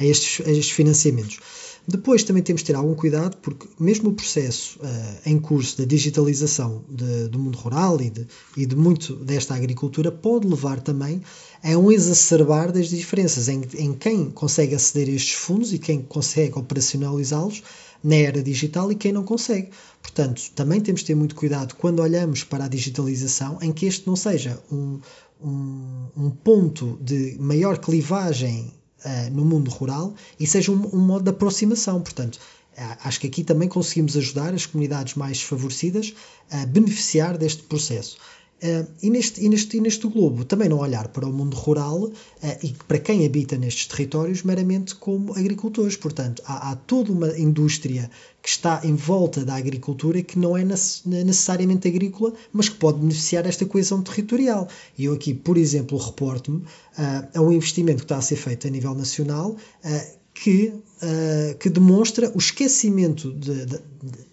a, 0.00 0.02
estes 0.02 0.70
financiamentos. 0.70 1.38
Depois 1.90 2.22
também 2.22 2.42
temos 2.42 2.60
de 2.60 2.66
ter 2.66 2.76
algum 2.76 2.94
cuidado, 2.94 3.38
porque 3.38 3.66
mesmo 3.80 4.10
o 4.10 4.12
processo 4.12 4.78
uh, 4.78 5.18
em 5.24 5.38
curso 5.38 5.78
da 5.78 5.86
digitalização 5.86 6.84
de, 6.86 7.28
do 7.28 7.38
mundo 7.38 7.56
rural 7.56 7.98
e 7.98 8.10
de, 8.10 8.26
e 8.58 8.66
de 8.66 8.76
muito 8.76 9.16
desta 9.16 9.54
agricultura 9.54 10.12
pode 10.12 10.46
levar 10.46 10.80
também 10.80 11.22
a 11.64 11.78
um 11.78 11.90
exacerbar 11.90 12.70
das 12.70 12.90
diferenças 12.90 13.48
em, 13.48 13.62
em 13.78 13.94
quem 13.94 14.30
consegue 14.30 14.74
aceder 14.74 15.08
a 15.08 15.16
estes 15.16 15.32
fundos 15.32 15.72
e 15.72 15.78
quem 15.78 16.02
consegue 16.02 16.58
operacionalizá-los 16.58 17.62
na 18.04 18.16
era 18.16 18.42
digital 18.42 18.92
e 18.92 18.94
quem 18.94 19.10
não 19.10 19.24
consegue. 19.24 19.70
Portanto, 20.02 20.42
também 20.54 20.82
temos 20.82 21.00
de 21.00 21.06
ter 21.06 21.14
muito 21.14 21.34
cuidado 21.34 21.74
quando 21.74 22.00
olhamos 22.00 22.44
para 22.44 22.66
a 22.66 22.68
digitalização 22.68 23.58
em 23.62 23.72
que 23.72 23.86
este 23.86 24.06
não 24.06 24.14
seja 24.14 24.62
um, 24.70 25.00
um, 25.42 26.06
um 26.14 26.30
ponto 26.30 26.98
de 27.00 27.34
maior 27.40 27.78
clivagem 27.78 28.74
uh, 29.04 29.30
no 29.30 29.44
mundo 29.44 29.70
rural 29.70 30.14
e 30.38 30.46
seja 30.46 30.72
um, 30.72 30.94
um 30.94 30.98
modo 30.98 31.24
de 31.24 31.30
aproximação. 31.30 32.00
Portanto, 32.00 32.36
uh, 32.36 32.96
acho 33.04 33.20
que 33.20 33.26
aqui 33.26 33.44
também 33.44 33.68
conseguimos 33.68 34.16
ajudar 34.16 34.54
as 34.54 34.66
comunidades 34.66 35.14
mais 35.14 35.38
desfavorecidas 35.38 36.14
a 36.50 36.66
beneficiar 36.66 37.36
deste 37.36 37.62
processo. 37.62 38.18
Uh, 38.60 38.84
e, 39.00 39.08
neste, 39.08 39.44
e, 39.44 39.48
neste, 39.48 39.76
e 39.76 39.80
neste 39.80 40.04
globo 40.08 40.44
também 40.44 40.68
não 40.68 40.78
olhar 40.78 41.06
para 41.08 41.24
o 41.24 41.32
mundo 41.32 41.54
rural 41.54 42.02
uh, 42.02 42.12
e 42.60 42.74
para 42.88 42.98
quem 42.98 43.24
habita 43.24 43.56
nestes 43.56 43.86
territórios 43.86 44.42
meramente 44.42 44.96
como 44.96 45.32
agricultores. 45.32 45.96
Portanto, 45.96 46.42
há, 46.44 46.72
há, 46.72 46.76
toda 46.76 47.12
uma 47.12 47.38
indústria 47.38 48.10
que 48.42 48.48
está 48.48 48.80
em 48.82 48.96
volta 48.96 49.44
da 49.44 49.54
agricultura 49.54 50.22
que 50.22 50.38
não 50.38 50.56
é 50.56 50.64
necessariamente 50.64 51.86
agrícola, 51.86 52.32
mas 52.52 52.68
que 52.68 52.76
pode 52.76 52.98
beneficiar 52.98 53.44
desta 53.44 53.64
coesão 53.64 54.02
territorial. 54.02 54.66
E 54.96 55.04
eu 55.04 55.12
aqui, 55.12 55.34
por 55.34 55.56
exemplo, 55.56 55.96
reporto-me 55.96 56.58
uh, 56.58 57.28
a 57.34 57.40
um 57.40 57.52
investimento 57.52 57.98
que 57.98 58.06
está 58.06 58.16
a 58.16 58.22
ser 58.22 58.36
feito 58.36 58.66
a 58.66 58.70
nível 58.70 58.94
nacional 58.94 59.56
que, 60.42 60.68
uh, 60.68 61.58
que 61.58 61.68
demonstra 61.68 62.30
o 62.34 62.38
esquecimento 62.38 63.32
de, 63.32 63.66
de, 63.66 63.78
de, 63.78 63.80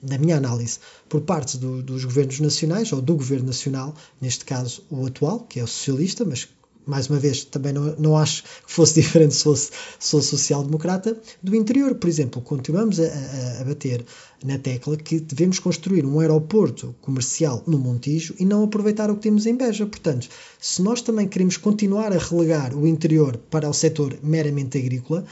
da 0.04 0.18
minha 0.18 0.38
análise 0.38 0.80
por 1.10 1.22
parte 1.22 1.58
do, 1.58 1.82
dos 1.82 2.06
governos 2.06 2.40
nacionais, 2.40 2.92
ou 2.94 3.02
do 3.02 3.16
governo 3.16 3.48
nacional, 3.48 3.96
neste 4.22 4.46
caso 4.46 4.84
o 4.90 5.06
atual, 5.06 5.40
que 5.42 5.60
é 5.60 5.64
o 5.64 5.68
socialista, 5.68 6.24
mas 6.24 6.48
mais 6.86 7.10
uma 7.10 7.18
vez, 7.18 7.44
também 7.44 7.74
não, 7.74 7.96
não 7.98 8.16
acho 8.16 8.44
que 8.44 8.72
fosse 8.72 8.94
diferente 9.02 9.34
se 9.34 9.44
fosse, 9.44 9.72
se 9.98 10.12
fosse 10.12 10.30
social-democrata, 10.30 11.18
do 11.42 11.56
interior. 11.56 11.96
Por 11.96 12.08
exemplo, 12.08 12.40
continuamos 12.42 13.00
a, 13.00 13.06
a, 13.06 13.62
a, 13.62 13.64
bater 13.64 14.06
na 14.44 14.60
tecla 14.60 14.96
que 14.96 15.20
devemos 15.20 15.58
construir 15.58 16.06
um 16.06 16.20
aeroporto 16.20 16.94
comercial 17.02 17.64
no 17.66 17.80
Montijo 17.80 18.36
e 18.38 18.46
não 18.46 18.64
aproveitar 18.64 19.10
o 19.10 19.16
que 19.16 19.24
temos 19.24 19.48
em 19.48 19.56
Beja. 19.56 19.88
Portanto, 19.88 20.30
se 20.62 20.84
nós 20.84 21.02
também 21.02 21.28
queremos 21.28 21.58
continuar 21.58 22.14
a 22.14 22.20
relegar 22.20 22.76
o 22.76 22.86
interior 22.86 23.38
para 23.50 23.68
o 23.68 23.74
setor 23.74 24.16
meramente 24.22 24.78
agrícola, 24.78 25.26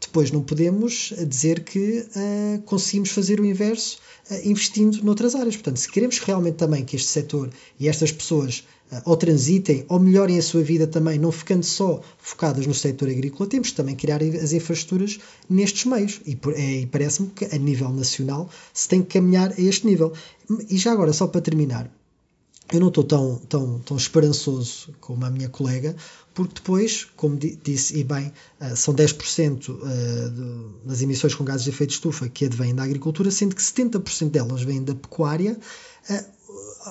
depois 0.00 0.30
não 0.30 0.42
podemos 0.42 1.12
dizer 1.28 1.60
que 1.60 2.00
uh, 2.00 2.62
conseguimos 2.62 3.10
fazer 3.10 3.38
o 3.38 3.44
inverso 3.44 3.98
uh, 4.30 4.48
investindo 4.48 5.02
noutras 5.04 5.34
áreas. 5.34 5.56
Portanto, 5.56 5.78
se 5.78 5.90
queremos 5.90 6.18
realmente 6.18 6.56
também 6.56 6.84
que 6.84 6.96
este 6.96 7.08
setor 7.08 7.50
e 7.78 7.86
estas 7.86 8.10
pessoas 8.10 8.64
uh, 8.90 9.02
ou 9.04 9.16
transitem 9.16 9.84
ou 9.88 9.98
melhorem 9.98 10.38
a 10.38 10.42
sua 10.42 10.62
vida 10.62 10.86
também, 10.86 11.18
não 11.18 11.30
ficando 11.30 11.64
só 11.64 12.00
focadas 12.18 12.66
no 12.66 12.74
setor 12.74 13.10
agrícola, 13.10 13.48
temos 13.48 13.70
que 13.70 13.76
também 13.76 13.94
criar 13.94 14.22
as 14.22 14.52
infraestruturas 14.52 15.20
nestes 15.48 15.84
meios. 15.84 16.20
E, 16.26 16.38
e 16.56 16.86
parece-me 16.86 17.28
que 17.28 17.44
a 17.44 17.58
nível 17.58 17.90
nacional 17.90 18.48
se 18.72 18.88
tem 18.88 19.02
que 19.02 19.18
caminhar 19.18 19.52
a 19.52 19.60
este 19.60 19.86
nível. 19.86 20.12
E 20.68 20.78
já 20.78 20.92
agora, 20.92 21.12
só 21.12 21.26
para 21.26 21.42
terminar, 21.42 21.90
eu 22.72 22.80
não 22.80 22.88
estou 22.88 23.04
tão, 23.04 23.36
tão, 23.48 23.78
tão 23.80 23.96
esperançoso 23.96 24.94
como 25.00 25.24
a 25.24 25.30
minha 25.30 25.48
colega, 25.48 25.96
porque 26.32 26.54
depois, 26.54 27.06
como 27.16 27.36
disse 27.36 27.98
e 27.98 28.04
bem, 28.04 28.32
uh, 28.60 28.76
são 28.76 28.94
10% 28.94 29.68
uh, 29.68 30.30
de, 30.30 30.88
das 30.88 31.02
emissões 31.02 31.34
com 31.34 31.44
gases 31.44 31.64
de 31.64 31.70
efeito 31.70 31.90
de 31.90 31.96
estufa 31.96 32.28
que 32.28 32.44
advêm 32.44 32.74
da 32.74 32.84
agricultura, 32.84 33.30
sendo 33.30 33.56
que 33.56 33.62
70% 33.62 34.30
delas 34.30 34.62
vêm 34.62 34.82
da 34.82 34.94
pecuária, 34.94 35.58
uh, 36.08 36.24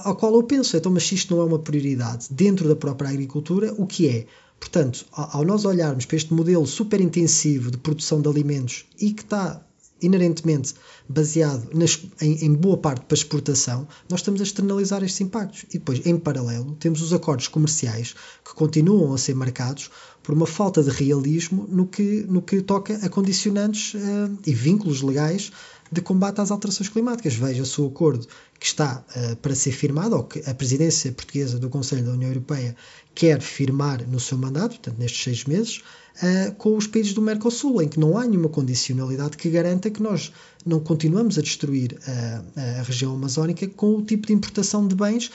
ao 0.04 0.16
qual 0.16 0.34
eu 0.34 0.44
penso, 0.44 0.76
então, 0.76 0.92
mas 0.92 1.10
isto 1.12 1.34
não 1.34 1.42
é 1.42 1.46
uma 1.46 1.60
prioridade 1.60 2.28
dentro 2.30 2.68
da 2.68 2.76
própria 2.76 3.10
agricultura, 3.10 3.74
o 3.78 3.88
que 3.88 4.08
é? 4.08 4.26
Portanto, 4.60 5.06
ao 5.14 5.46
nós 5.46 5.64
olharmos 5.64 6.06
para 6.06 6.18
este 6.18 6.34
modelo 6.34 6.68
super 6.68 7.00
intensivo 7.00 7.72
de 7.72 7.78
produção 7.78 8.22
de 8.22 8.28
alimentos 8.28 8.86
e 9.00 9.14
que 9.14 9.22
está 9.22 9.66
inerentemente 10.02 10.74
baseado 11.08 11.70
nas, 11.74 12.00
em, 12.22 12.46
em, 12.46 12.54
boa 12.54 12.78
parte 12.78 13.06
para 13.06 13.18
exportação, 13.18 13.88
nós 14.10 14.20
estamos 14.20 14.40
a 14.42 14.44
externalizar 14.44 15.04
estes 15.04 15.22
impactos. 15.22 15.66
E 15.70 15.78
depois, 15.80 16.06
em 16.06 16.18
paralelo, 16.18 16.76
temos 16.80 17.02
os 17.02 17.14
acordos 17.14 17.48
comerciais 17.48 18.16
que 18.44 18.54
continuam 18.54 19.14
a 19.14 19.18
ser 19.18 19.36
marcados 19.36 19.90
por 20.24 20.34
uma 20.34 20.46
falta 20.46 20.84
de 20.84 20.90
realismo 20.90 21.68
no 21.70 21.88
que, 21.88 22.26
no 22.28 22.42
que 22.42 22.62
toca 22.62 22.96
a 22.96 23.10
condicionantes 23.10 23.94
uh, 23.96 24.38
e 24.46 24.54
vínculos 24.54 25.02
legais 25.02 25.52
de 25.92 26.02
combate 26.02 26.40
às 26.40 26.52
alterações 26.52 26.90
climáticas. 26.90 27.34
Veja-se 27.34 27.82
o 27.82 27.88
acordo 27.88 28.28
que 28.60 28.66
está 28.66 29.04
uh, 29.16 29.36
para 29.38 29.56
ser 29.56 29.72
firmado, 29.72 30.16
ou 30.16 30.24
que 30.24 30.48
a 30.50 30.54
presidência 30.54 31.12
portuguesa 31.12 31.58
do 31.58 31.70
Conselho 31.70 32.04
da 32.04 32.12
União 32.12 32.30
Europeia 32.30 32.76
quer 33.16 33.42
firmar 33.42 34.08
no 34.08 34.20
seu 34.20 34.38
mandato, 34.38 34.72
portanto, 34.72 34.98
nestes 35.00 35.24
seis 35.24 35.46
meses, 35.46 35.82
uh, 36.22 36.54
com 36.56 36.76
os 36.76 36.88
países 36.88 37.14
do 37.14 37.22
Mercosul, 37.22 37.82
em 37.82 37.88
que 37.88 38.00
não 38.00 38.18
há 38.18 38.26
nenhuma 38.26 38.50
condicionalidade 38.50 39.38
que 39.38 39.50
garanta 39.50 39.90
que 39.90 40.02
nós 40.02 40.32
não 40.66 40.80
continuamos 40.80 41.38
a 41.38 41.42
destruir 41.42 41.98
a, 42.08 42.80
a 42.80 42.84
região 42.84 43.14
amazónica 43.14 43.68
com 43.68 43.96
o 43.96 44.02
tipo 44.02 44.28
de 44.28 44.34
importação 44.34 44.88
de 44.88 44.96
bens, 44.96 45.32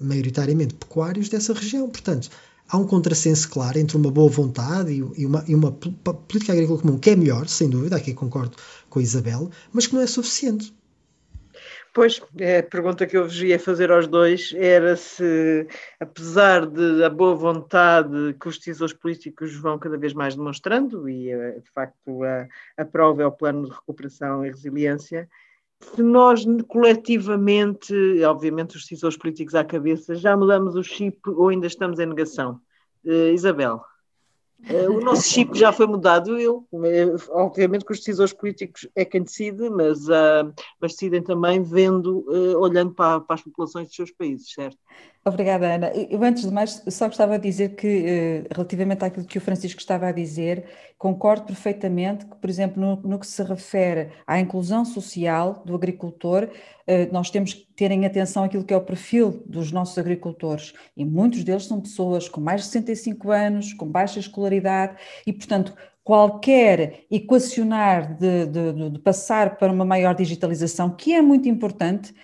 maioritariamente 0.00 0.74
pecuários, 0.74 1.28
dessa 1.28 1.52
região. 1.52 1.88
Portanto, 1.88 2.30
há 2.68 2.78
um 2.78 2.86
contrassenso 2.86 3.48
claro 3.48 3.78
entre 3.78 3.96
uma 3.96 4.10
boa 4.10 4.30
vontade 4.30 4.92
e, 4.92 5.26
uma, 5.26 5.44
e 5.46 5.54
uma 5.54 5.72
política 5.72 6.52
agrícola 6.52 6.80
comum 6.80 6.98
que 6.98 7.10
é 7.10 7.16
melhor, 7.16 7.48
sem 7.48 7.68
dúvida, 7.68 7.96
aqui 7.96 8.14
concordo 8.14 8.56
com 8.88 8.98
a 8.98 9.02
Isabel, 9.02 9.50
mas 9.72 9.86
que 9.86 9.94
não 9.94 10.00
é 10.00 10.06
suficiente. 10.06 10.72
Pois, 11.94 12.20
é, 12.40 12.58
a 12.58 12.62
pergunta 12.64 13.06
que 13.06 13.16
eu 13.16 13.22
vos 13.22 13.40
ia 13.40 13.56
fazer 13.56 13.92
aos 13.92 14.08
dois 14.08 14.52
era 14.56 14.96
se, 14.96 15.64
apesar 16.00 16.66
de 16.66 17.04
a 17.04 17.08
boa 17.08 17.36
vontade 17.36 18.34
que 18.40 18.48
os 18.48 18.58
decisores 18.58 18.92
políticos 18.92 19.54
vão 19.54 19.78
cada 19.78 19.96
vez 19.96 20.12
mais 20.12 20.34
demonstrando, 20.34 21.08
e 21.08 21.30
eh, 21.30 21.60
de 21.60 21.70
facto 21.70 22.24
a, 22.24 22.48
a 22.76 22.84
prova 22.84 23.22
é 23.22 23.26
o 23.26 23.30
plano 23.30 23.68
de 23.68 23.70
recuperação 23.70 24.44
e 24.44 24.50
resiliência, 24.50 25.28
se 25.80 26.02
nós 26.02 26.44
coletivamente, 26.66 27.94
obviamente 28.24 28.76
os 28.76 28.82
decisores 28.82 29.16
políticos 29.16 29.54
à 29.54 29.62
cabeça, 29.62 30.16
já 30.16 30.36
mudamos 30.36 30.74
o 30.74 30.82
chip 30.82 31.20
ou 31.28 31.48
ainda 31.48 31.68
estamos 31.68 32.00
em 32.00 32.06
negação? 32.06 32.60
Uh, 33.04 33.32
Isabel. 33.32 33.80
Uh, 34.70 34.96
o 34.96 35.00
nosso 35.00 35.28
chip 35.28 35.58
já 35.58 35.72
foi 35.72 35.86
mudado, 35.86 36.38
eu, 36.38 36.66
obviamente 37.30 37.84
que 37.84 37.92
os 37.92 37.98
decisores 37.98 38.32
políticos 38.32 38.88
é 38.96 39.04
quem 39.04 39.22
decide, 39.22 39.68
mas, 39.68 40.08
uh, 40.08 40.52
mas 40.80 40.92
decidem 40.92 41.22
também 41.22 41.62
vendo, 41.62 42.20
uh, 42.28 42.58
olhando 42.58 42.94
para, 42.94 43.20
para, 43.20 43.34
as 43.34 43.42
populações 43.42 43.88
dos 43.88 43.96
seus 43.96 44.10
países, 44.10 44.50
certo? 44.52 44.78
Obrigada, 45.26 45.74
Ana. 45.74 45.90
Eu, 46.10 46.22
antes 46.22 46.44
de 46.44 46.50
mais, 46.50 46.82
só 46.88 47.06
gostava 47.06 47.38
de 47.38 47.48
dizer 47.48 47.74
que, 47.76 48.44
relativamente 48.54 49.06
àquilo 49.06 49.24
que 49.24 49.38
o 49.38 49.40
Francisco 49.40 49.80
estava 49.80 50.08
a 50.08 50.12
dizer, 50.12 50.66
concordo 50.98 51.46
perfeitamente 51.46 52.26
que, 52.26 52.36
por 52.36 52.50
exemplo, 52.50 52.78
no, 52.78 52.96
no 52.96 53.18
que 53.18 53.26
se 53.26 53.42
refere 53.42 54.10
à 54.26 54.38
inclusão 54.38 54.84
social 54.84 55.62
do 55.64 55.74
agricultor, 55.74 56.50
nós 57.10 57.30
temos 57.30 57.54
que 57.54 57.66
ter 57.74 57.90
em 57.90 58.04
atenção 58.04 58.44
aquilo 58.44 58.64
que 58.64 58.74
é 58.74 58.76
o 58.76 58.82
perfil 58.82 59.42
dos 59.46 59.72
nossos 59.72 59.96
agricultores, 59.96 60.74
e 60.94 61.06
muitos 61.06 61.42
deles 61.42 61.64
são 61.64 61.80
pessoas 61.80 62.28
com 62.28 62.42
mais 62.42 62.60
de 62.60 62.66
65 62.66 63.30
anos, 63.30 63.72
com 63.72 63.86
baixa 63.86 64.20
escolaridade, 64.20 64.96
e, 65.26 65.32
portanto, 65.32 65.74
qualquer 66.04 67.06
equacionar 67.10 68.14
de, 68.18 68.44
de, 68.44 68.90
de, 68.90 68.98
passar 68.98 69.56
para 69.56 69.72
uma 69.72 69.86
maior 69.86 70.14
digitalização, 70.14 70.90
que 70.90 71.14
é 71.14 71.22
muito 71.22 71.48
importante, 71.48 72.14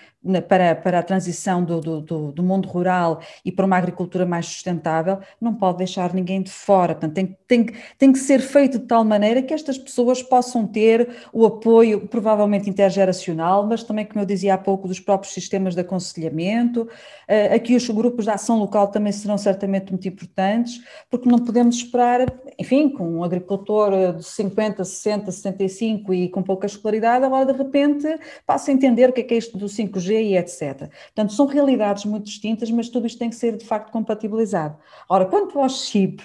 para, 0.46 0.74
para 0.74 0.98
a 0.98 1.02
transição 1.02 1.64
do, 1.64 1.80
do, 1.80 2.32
do, 2.32 2.42
mundo 2.42 2.68
rural 2.68 3.22
e 3.42 3.50
para 3.50 3.64
uma 3.64 3.78
agricultura 3.78 4.26
mais 4.26 4.46
sustentável, 4.46 5.18
não 5.40 5.54
pode 5.54 5.78
deixar 5.78 6.12
ninguém 6.12 6.42
de 6.42 6.50
fora. 6.50 6.94
Portanto, 6.94 7.14
tem, 7.14 7.36
tem, 7.48 7.66
tem 7.96 8.12
que 8.12 8.18
ser 8.18 8.40
feito 8.40 8.78
de 8.78 8.84
tal 8.84 9.02
maneira 9.02 9.40
que 9.40 9.54
estas 9.54 9.78
pessoas 9.78 10.22
possam 10.22 10.66
ter 10.66 11.08
o 11.32 11.46
apoio, 11.46 12.06
provavelmente 12.06 12.68
intergeracional, 12.68 13.66
mas 13.66 13.82
também, 13.82 14.04
como 14.04 14.20
eu 14.20 14.26
dizia 14.26 14.54
há 14.54 14.58
pouco, 14.58 14.86
dos 14.86 15.00
próprios 15.00 15.32
sistemas 15.32 15.74
de 15.74 15.80
aconselhamento. 15.80 16.82
Uh, 16.82 17.54
aqui 17.54 17.74
os 17.74 17.88
grupos 17.88 18.26
de 18.26 18.30
ação 18.30 18.58
local 18.58 18.88
também 18.88 19.12
serão 19.12 19.38
certamente 19.38 19.90
muito 19.90 20.06
importantes, 20.06 20.82
porque 21.08 21.28
não 21.30 21.38
podemos 21.38 21.76
esperar, 21.76 22.26
enfim, 22.58 22.90
com 22.90 23.08
um 23.08 23.24
agricultor 23.24 24.14
de 24.16 24.24
50, 24.24 24.84
60, 24.84 25.32
65 25.32 26.12
e 26.12 26.28
com 26.28 26.42
pouca 26.42 26.66
escolaridade, 26.66 27.24
agora 27.24 27.46
de 27.46 27.56
repente 27.56 28.06
passa 28.46 28.70
a 28.70 28.74
entender 28.74 29.08
o 29.08 29.12
que 29.14 29.22
é, 29.22 29.24
que 29.24 29.34
é 29.34 29.38
isto 29.38 29.56
do 29.56 29.66
5G 29.66 30.09
e 30.12 30.36
etc. 30.36 30.90
Portanto, 31.14 31.32
são 31.32 31.46
realidades 31.46 32.04
muito 32.04 32.24
distintas, 32.24 32.70
mas 32.70 32.88
tudo 32.88 33.06
isto 33.06 33.18
tem 33.18 33.30
que 33.30 33.36
ser 33.36 33.56
de 33.56 33.64
facto 33.64 33.90
compatibilizado. 33.90 34.76
Ora, 35.08 35.26
quanto 35.26 35.58
ao 35.58 35.68
chip, 35.68 36.22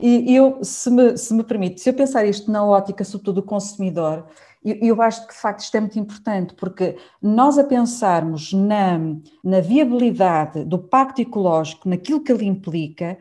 e 0.00 0.34
eu, 0.34 0.58
se 0.62 0.90
me, 0.90 1.16
se 1.16 1.32
me 1.32 1.44
permite, 1.44 1.80
se 1.80 1.88
eu 1.88 1.94
pensar 1.94 2.24
isto 2.24 2.50
na 2.50 2.64
ótica, 2.64 3.04
sobretudo 3.04 3.40
do 3.40 3.42
consumidor, 3.42 4.26
eu, 4.64 5.02
acho 5.02 5.26
que 5.26 5.34
de 5.34 5.40
facto 5.40 5.60
isto 5.60 5.76
é 5.76 5.80
muito 5.80 5.98
importante, 5.98 6.54
porque 6.54 6.96
nós 7.20 7.58
a 7.58 7.64
pensarmos 7.64 8.52
na, 8.54 8.98
na 9.42 9.60
viabilidade 9.60 10.64
do 10.64 10.78
pacto 10.78 11.20
ecológico, 11.20 11.86
naquilo 11.86 12.22
que 12.22 12.32
ele 12.32 12.46
implica, 12.46 13.18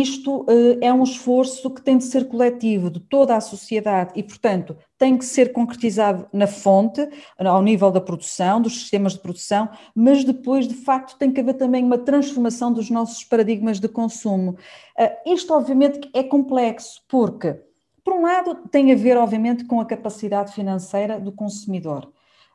isto 0.00 0.40
uh, 0.42 0.78
é 0.80 0.90
um 0.90 1.02
esforço 1.02 1.68
que 1.68 1.82
tem 1.82 1.98
de 1.98 2.04
ser 2.04 2.26
coletivo 2.26 2.90
de 2.90 2.98
toda 2.98 3.36
a 3.36 3.40
sociedade 3.42 4.12
e, 4.16 4.22
portanto, 4.22 4.74
tem 4.96 5.18
que 5.18 5.24
ser 5.24 5.52
concretizado 5.52 6.26
na 6.32 6.46
fonte, 6.46 7.06
ao 7.38 7.62
nível 7.62 7.90
da 7.90 8.00
produção, 8.00 8.62
dos 8.62 8.80
sistemas 8.80 9.12
de 9.12 9.18
produção, 9.18 9.68
mas 9.94 10.24
depois, 10.24 10.66
de 10.66 10.74
facto, 10.74 11.18
tem 11.18 11.30
que 11.30 11.40
haver 11.40 11.54
também 11.54 11.84
uma 11.84 11.98
transformação 11.98 12.72
dos 12.72 12.88
nossos 12.88 13.22
paradigmas 13.22 13.78
de 13.78 13.88
consumo. 13.88 14.52
Uh, 14.98 15.32
isto, 15.34 15.52
obviamente, 15.52 16.08
é 16.14 16.22
complexo, 16.22 17.02
porque, 17.06 17.60
por 18.02 18.14
um 18.14 18.22
lado, 18.22 18.66
tem 18.70 18.92
a 18.92 18.96
ver, 18.96 19.18
obviamente, 19.18 19.66
com 19.66 19.78
a 19.78 19.84
capacidade 19.84 20.54
financeira 20.54 21.20
do 21.20 21.32
consumidor. 21.32 22.10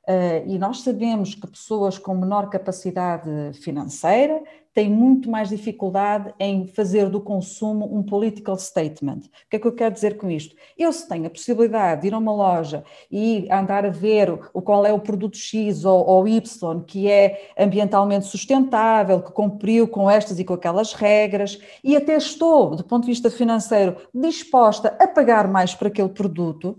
Uh, 0.07 0.47
e 0.47 0.57
nós 0.57 0.83
sabemos 0.83 1.35
que 1.35 1.45
pessoas 1.45 1.97
com 1.97 2.15
menor 2.15 2.49
capacidade 2.49 3.29
financeira 3.61 4.41
têm 4.73 4.89
muito 4.89 5.29
mais 5.29 5.49
dificuldade 5.49 6.33
em 6.39 6.65
fazer 6.65 7.09
do 7.09 7.19
consumo 7.19 7.93
um 7.93 8.01
political 8.01 8.57
statement. 8.57 9.21
O 9.25 9.49
que 9.49 9.57
é 9.57 9.59
que 9.59 9.67
eu 9.67 9.73
quero 9.73 9.93
dizer 9.93 10.15
com 10.15 10.29
isto? 10.29 10.55
Eu, 10.77 10.93
se 10.93 11.09
tenho 11.09 11.25
a 11.25 11.29
possibilidade 11.29 12.01
de 12.01 12.07
ir 12.07 12.13
a 12.13 12.19
uma 12.19 12.31
loja 12.31 12.85
e 13.11 13.49
andar 13.51 13.85
a 13.85 13.89
ver 13.89 14.31
o 14.53 14.61
qual 14.61 14.85
é 14.85 14.93
o 14.93 14.99
produto 14.99 15.35
X 15.35 15.83
ou, 15.83 16.07
ou 16.07 16.25
Y 16.25 16.83
que 16.85 17.09
é 17.09 17.49
ambientalmente 17.57 18.27
sustentável, 18.27 19.21
que 19.21 19.31
cumpriu 19.31 19.89
com 19.89 20.09
estas 20.09 20.39
e 20.39 20.45
com 20.45 20.53
aquelas 20.53 20.93
regras, 20.93 21.59
e 21.83 21.97
até 21.97 22.15
estou, 22.15 22.77
do 22.77 22.83
ponto 22.83 23.03
de 23.03 23.09
vista 23.09 23.29
financeiro, 23.29 23.97
disposta 24.13 24.95
a 25.01 25.07
pagar 25.07 25.49
mais 25.49 25.75
por 25.75 25.87
aquele 25.87 26.09
produto 26.09 26.77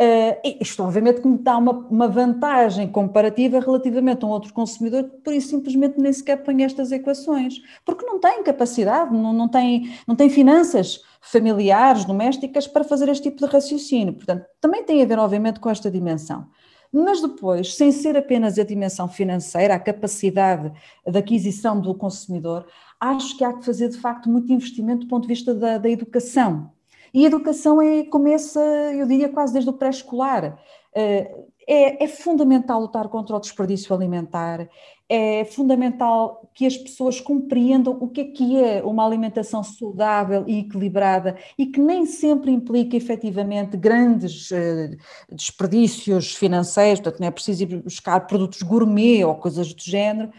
Uh, 0.00 0.58
isto, 0.60 0.82
obviamente, 0.82 1.20
que 1.20 1.28
me 1.28 1.38
dá 1.38 1.56
uma, 1.56 1.72
uma, 1.72 2.08
vantagem 2.08 2.88
comparativa 2.88 3.60
relativamente 3.60 4.24
a 4.24 4.26
um 4.26 4.30
outro 4.30 4.52
consumidor 4.52 5.04
que, 5.04 5.16
por 5.18 5.32
isso, 5.32 5.50
simplesmente 5.50 6.00
nem 6.00 6.12
sequer 6.12 6.42
põe 6.42 6.64
estas 6.64 6.90
equações, 6.90 7.62
porque 7.84 8.04
não 8.04 8.18
tem 8.18 8.42
capacidade, 8.42 9.14
não, 9.16 9.32
não, 9.32 9.48
tem, 9.48 9.94
não 10.04 10.16
tem 10.16 10.28
finanças 10.28 11.00
familiares, 11.20 12.04
domésticas 12.04 12.66
para 12.66 12.82
fazer 12.82 13.08
este 13.08 13.30
tipo 13.30 13.46
de 13.46 13.52
raciocínio. 13.52 14.14
Portanto, 14.14 14.44
também 14.60 14.82
tem 14.82 15.00
a 15.00 15.06
ver, 15.06 15.18
obviamente, 15.18 15.60
com 15.60 15.70
esta 15.70 15.88
dimensão. 15.88 16.48
Mas 16.92 17.20
depois, 17.22 17.76
sem 17.76 17.92
ser 17.92 18.16
apenas 18.16 18.58
a 18.58 18.64
dimensão 18.64 19.06
financeira, 19.08 19.74
a 19.74 19.80
capacidade 19.80 20.72
de 21.06 21.18
aquisição 21.18 21.80
do 21.80 21.94
consumidor, 21.94 22.66
acho 22.98 23.38
que 23.38 23.44
há 23.44 23.52
que 23.52 23.64
fazer, 23.64 23.90
de 23.90 23.98
facto, 23.98 24.28
muito 24.28 24.52
investimento 24.52 25.06
do 25.06 25.08
ponto 25.08 25.22
de 25.22 25.28
vista 25.28 25.54
da, 25.54 25.78
da 25.78 25.88
educação 25.88 26.73
e 27.14 27.24
educação 27.24 27.80
é, 27.80 28.04
começa, 28.04 28.60
eu 28.92 29.06
diria, 29.06 29.28
quase 29.28 29.52
desde 29.52 29.70
o 29.70 29.72
pré-escolar. 29.72 30.58
Eh, 30.94 31.30
é, 31.66 32.04
é, 32.04 32.08
fundamental 32.08 32.80
lutar 32.80 33.08
contra 33.08 33.36
o 33.36 33.40
desperdício 33.40 33.94
alimentar, 33.94 34.68
é 35.08 35.44
fundamental 35.44 36.50
que 36.54 36.66
as 36.66 36.76
pessoas 36.76 37.20
compreendam 37.20 37.96
o 38.00 38.08
que 38.08 38.20
é 38.20 38.24
que 38.24 38.62
é 38.62 38.82
uma 38.82 39.04
alimentação 39.04 39.62
saudável 39.62 40.44
e 40.46 40.60
equilibrada 40.60 41.36
e 41.58 41.66
que 41.66 41.80
nem 41.80 42.04
sempre 42.04 42.50
implica 42.50 42.96
efetivamente 42.96 43.76
grandes 43.76 44.50
uh, 44.50 44.96
desperdícios 45.30 46.34
financeiros, 46.34 47.00
portanto 47.00 47.20
não 47.20 47.28
é 47.28 47.30
preciso 47.30 47.62
ir 47.62 47.82
buscar 47.82 48.20
produtos 48.26 48.62
gourmet 48.62 49.24
ou 49.24 49.34
coisas 49.34 49.72
do 49.72 49.82
género, 49.82 50.30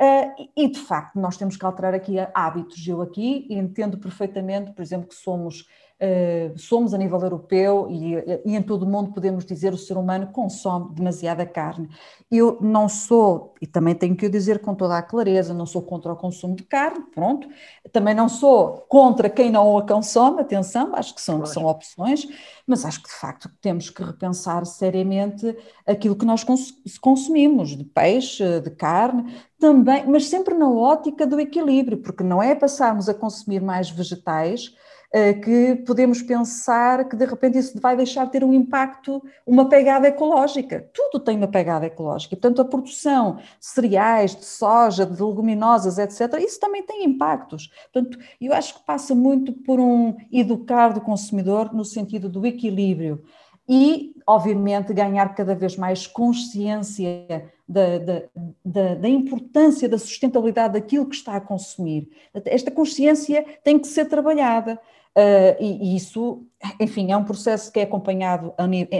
Uh, 0.00 0.48
e 0.56 0.68
de 0.68 0.78
facto, 0.78 1.18
nós 1.18 1.36
temos 1.36 1.56
que 1.56 1.64
alterar 1.64 1.92
aqui 1.92 2.14
hábitos. 2.32 2.86
Eu 2.86 3.02
aqui 3.02 3.48
entendo 3.50 3.98
perfeitamente, 3.98 4.70
por 4.70 4.80
exemplo, 4.80 5.08
que 5.08 5.14
somos 5.16 5.66
somos 6.56 6.94
a 6.94 6.98
nível 6.98 7.20
europeu 7.20 7.88
e, 7.90 8.14
e, 8.44 8.54
em 8.54 8.62
todo 8.62 8.84
o 8.84 8.86
mundo 8.86 9.12
podemos 9.12 9.44
dizer 9.44 9.72
o 9.72 9.78
ser 9.78 9.96
humano 9.96 10.28
consome 10.28 10.94
demasiada 10.94 11.44
carne. 11.44 11.88
Eu 12.30 12.58
não 12.60 12.88
sou, 12.88 13.54
e 13.60 13.66
também 13.66 13.94
tenho 13.94 14.14
que 14.14 14.26
o 14.26 14.30
dizer 14.30 14.60
com 14.60 14.74
toda 14.74 14.96
a 14.96 15.02
clareza, 15.02 15.52
não 15.52 15.66
sou 15.66 15.82
contra 15.82 16.12
o 16.12 16.16
consumo 16.16 16.54
de 16.54 16.62
carne, 16.62 17.04
pronto. 17.12 17.48
Também 17.90 18.14
não 18.14 18.28
sou 18.28 18.86
contra 18.88 19.28
quem 19.28 19.50
não 19.50 19.76
a 19.76 19.86
consome, 19.86 20.40
atenção, 20.40 20.94
acho 20.94 21.14
que 21.14 21.20
são, 21.20 21.38
claro. 21.38 21.52
são 21.52 21.64
opções, 21.66 22.28
mas 22.64 22.84
acho 22.84 23.02
que 23.02 23.08
de 23.08 23.16
facto 23.16 23.50
temos 23.60 23.90
que 23.90 24.02
repensar 24.02 24.64
seriamente 24.66 25.56
aquilo 25.84 26.14
que 26.14 26.24
nós 26.24 26.44
consumimos, 27.00 27.76
de 27.76 27.84
peixe, 27.84 28.60
de 28.60 28.70
carne, 28.70 29.34
também, 29.58 30.06
mas 30.06 30.28
sempre 30.28 30.54
na 30.54 30.70
ótica 30.70 31.26
do 31.26 31.40
equilíbrio, 31.40 31.98
porque 31.98 32.22
não 32.22 32.40
é 32.40 32.54
passarmos 32.54 33.08
a 33.08 33.14
consumir 33.14 33.60
mais 33.60 33.90
vegetais 33.90 34.72
eh, 34.72 34.88
que 35.42 35.76
podemos 35.86 36.20
pensar 36.20 37.08
que 37.08 37.16
de 37.16 37.24
repente 37.24 37.56
isso 37.56 37.80
vai 37.80 37.96
deixar 37.96 38.26
de 38.26 38.32
ter 38.32 38.44
um 38.44 38.52
impacto, 38.52 39.22
uma 39.46 39.68
pegada 39.68 40.06
ecológica. 40.06 40.86
Tudo 40.92 41.22
tem 41.22 41.36
uma 41.36 41.48
pegada 41.48 41.86
ecológica. 41.86 42.36
Portanto, 42.36 42.60
a 42.60 42.64
produção 42.64 43.36
de 43.36 43.44
cereais, 43.66 44.36
de 44.36 44.44
soja, 44.44 45.06
de 45.06 45.22
leguminosas, 45.22 45.98
etc., 45.98 46.40
isso 46.40 46.60
também 46.60 46.82
tem 46.82 47.04
impactos. 47.04 47.70
Portanto, 47.90 48.18
eu 48.40 48.52
acho 48.52 48.74
que 48.74 48.84
passa 48.84 49.14
muito 49.14 49.52
por 49.52 49.80
um 49.80 50.14
educar 50.30 50.92
do 50.92 51.00
consumidor 51.00 51.72
no 51.72 51.84
sentido 51.84 52.28
do 52.28 52.44
equilíbrio 52.46 53.24
e, 53.68 54.14
obviamente, 54.26 54.94
ganhar 54.94 55.34
cada 55.34 55.54
vez 55.54 55.76
mais 55.76 56.06
consciência 56.06 57.50
da, 57.68 57.98
da, 57.98 58.22
da, 58.64 58.94
da, 58.94 59.08
importância 59.08 59.86
da 59.88 59.98
sustentabilidade 59.98 60.72
daquilo 60.72 61.06
que 61.06 61.14
está 61.14 61.36
a 61.36 61.40
consumir. 61.40 62.08
Esta 62.46 62.70
consciência 62.70 63.44
tem 63.62 63.78
que 63.78 63.86
ser 63.86 64.06
trabalhada. 64.06 64.80
Uh, 65.16 65.56
e, 65.58 65.92
e, 65.92 65.96
isso, 65.96 66.46
enfim, 66.80 67.10
é 67.10 67.16
um 67.16 67.24
processo 67.24 67.72
que 67.72 67.80
é 67.80 67.82
acompanhado 67.82 68.54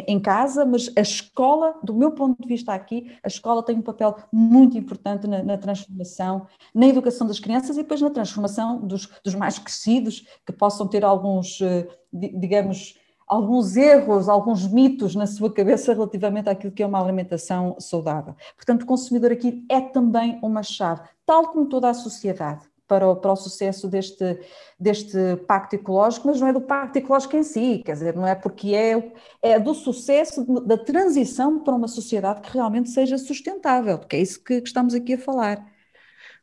em 0.06 0.18
casa, 0.18 0.64
mas 0.64 0.90
a 0.96 1.00
escola, 1.00 1.78
do 1.82 1.94
meu 1.94 2.10
ponto 2.10 2.40
de 2.42 2.48
vista 2.48 2.72
aqui, 2.72 3.12
a 3.22 3.28
escola 3.28 3.62
tem 3.62 3.76
um 3.76 3.82
papel 3.82 4.16
muito 4.32 4.76
importante 4.76 5.26
na, 5.26 5.42
na 5.42 5.56
transformação, 5.56 6.46
na 6.74 6.88
educação 6.88 7.26
das 7.26 7.38
crianças 7.38 7.76
e 7.76 7.82
depois 7.82 8.00
na 8.00 8.10
transformação 8.10 8.80
dos, 8.80 9.08
dos 9.24 9.34
mais 9.34 9.58
crescidos, 9.58 10.26
que 10.44 10.52
possam 10.52 10.88
ter 10.88 11.04
alguns, 11.04 11.60
uh, 11.60 11.86
digamos, 12.12 12.98
alguns 13.28 13.76
erros, 13.76 14.28
alguns 14.28 14.66
mitos 14.66 15.14
na 15.14 15.26
sua 15.26 15.52
cabeça 15.52 15.92
relativamente 15.92 16.48
àquilo 16.48 16.72
que 16.72 16.82
é 16.82 16.86
uma 16.86 17.00
alimentação 17.00 17.76
saudável. 17.78 18.34
Portanto, 18.56 18.82
o 18.82 18.86
consumidor 18.86 19.30
aqui 19.30 19.64
é 19.68 19.80
também 19.80 20.38
uma 20.42 20.62
chave, 20.62 21.02
tal 21.26 21.48
como 21.48 21.66
toda 21.66 21.90
a 21.90 21.94
sociedade 21.94 22.62
para 22.88 23.06
o, 23.06 23.14
para 23.14 23.32
o 23.32 23.36
sucesso 23.36 23.86
deste, 23.86 24.40
deste 24.80 25.36
pacto 25.46 25.76
ecológico, 25.76 26.26
mas 26.26 26.40
não 26.40 26.48
é 26.48 26.52
do 26.52 26.60
pacto 26.62 26.98
ecológico 26.98 27.36
em 27.36 27.42
si, 27.42 27.82
quer 27.84 27.92
dizer, 27.92 28.16
não 28.16 28.26
é 28.26 28.34
porque 28.34 28.74
é, 28.74 29.12
é 29.42 29.60
do 29.60 29.74
sucesso 29.74 30.42
da 30.62 30.78
transição 30.78 31.60
para 31.62 31.74
uma 31.74 31.86
sociedade 31.86 32.40
que 32.40 32.50
realmente 32.50 32.88
seja 32.88 33.18
sustentável, 33.18 33.98
porque 33.98 34.16
é 34.16 34.20
isso 34.20 34.42
que, 34.42 34.60
que 34.62 34.66
estamos 34.66 34.94
aqui 34.94 35.14
a 35.14 35.18
falar. 35.18 35.64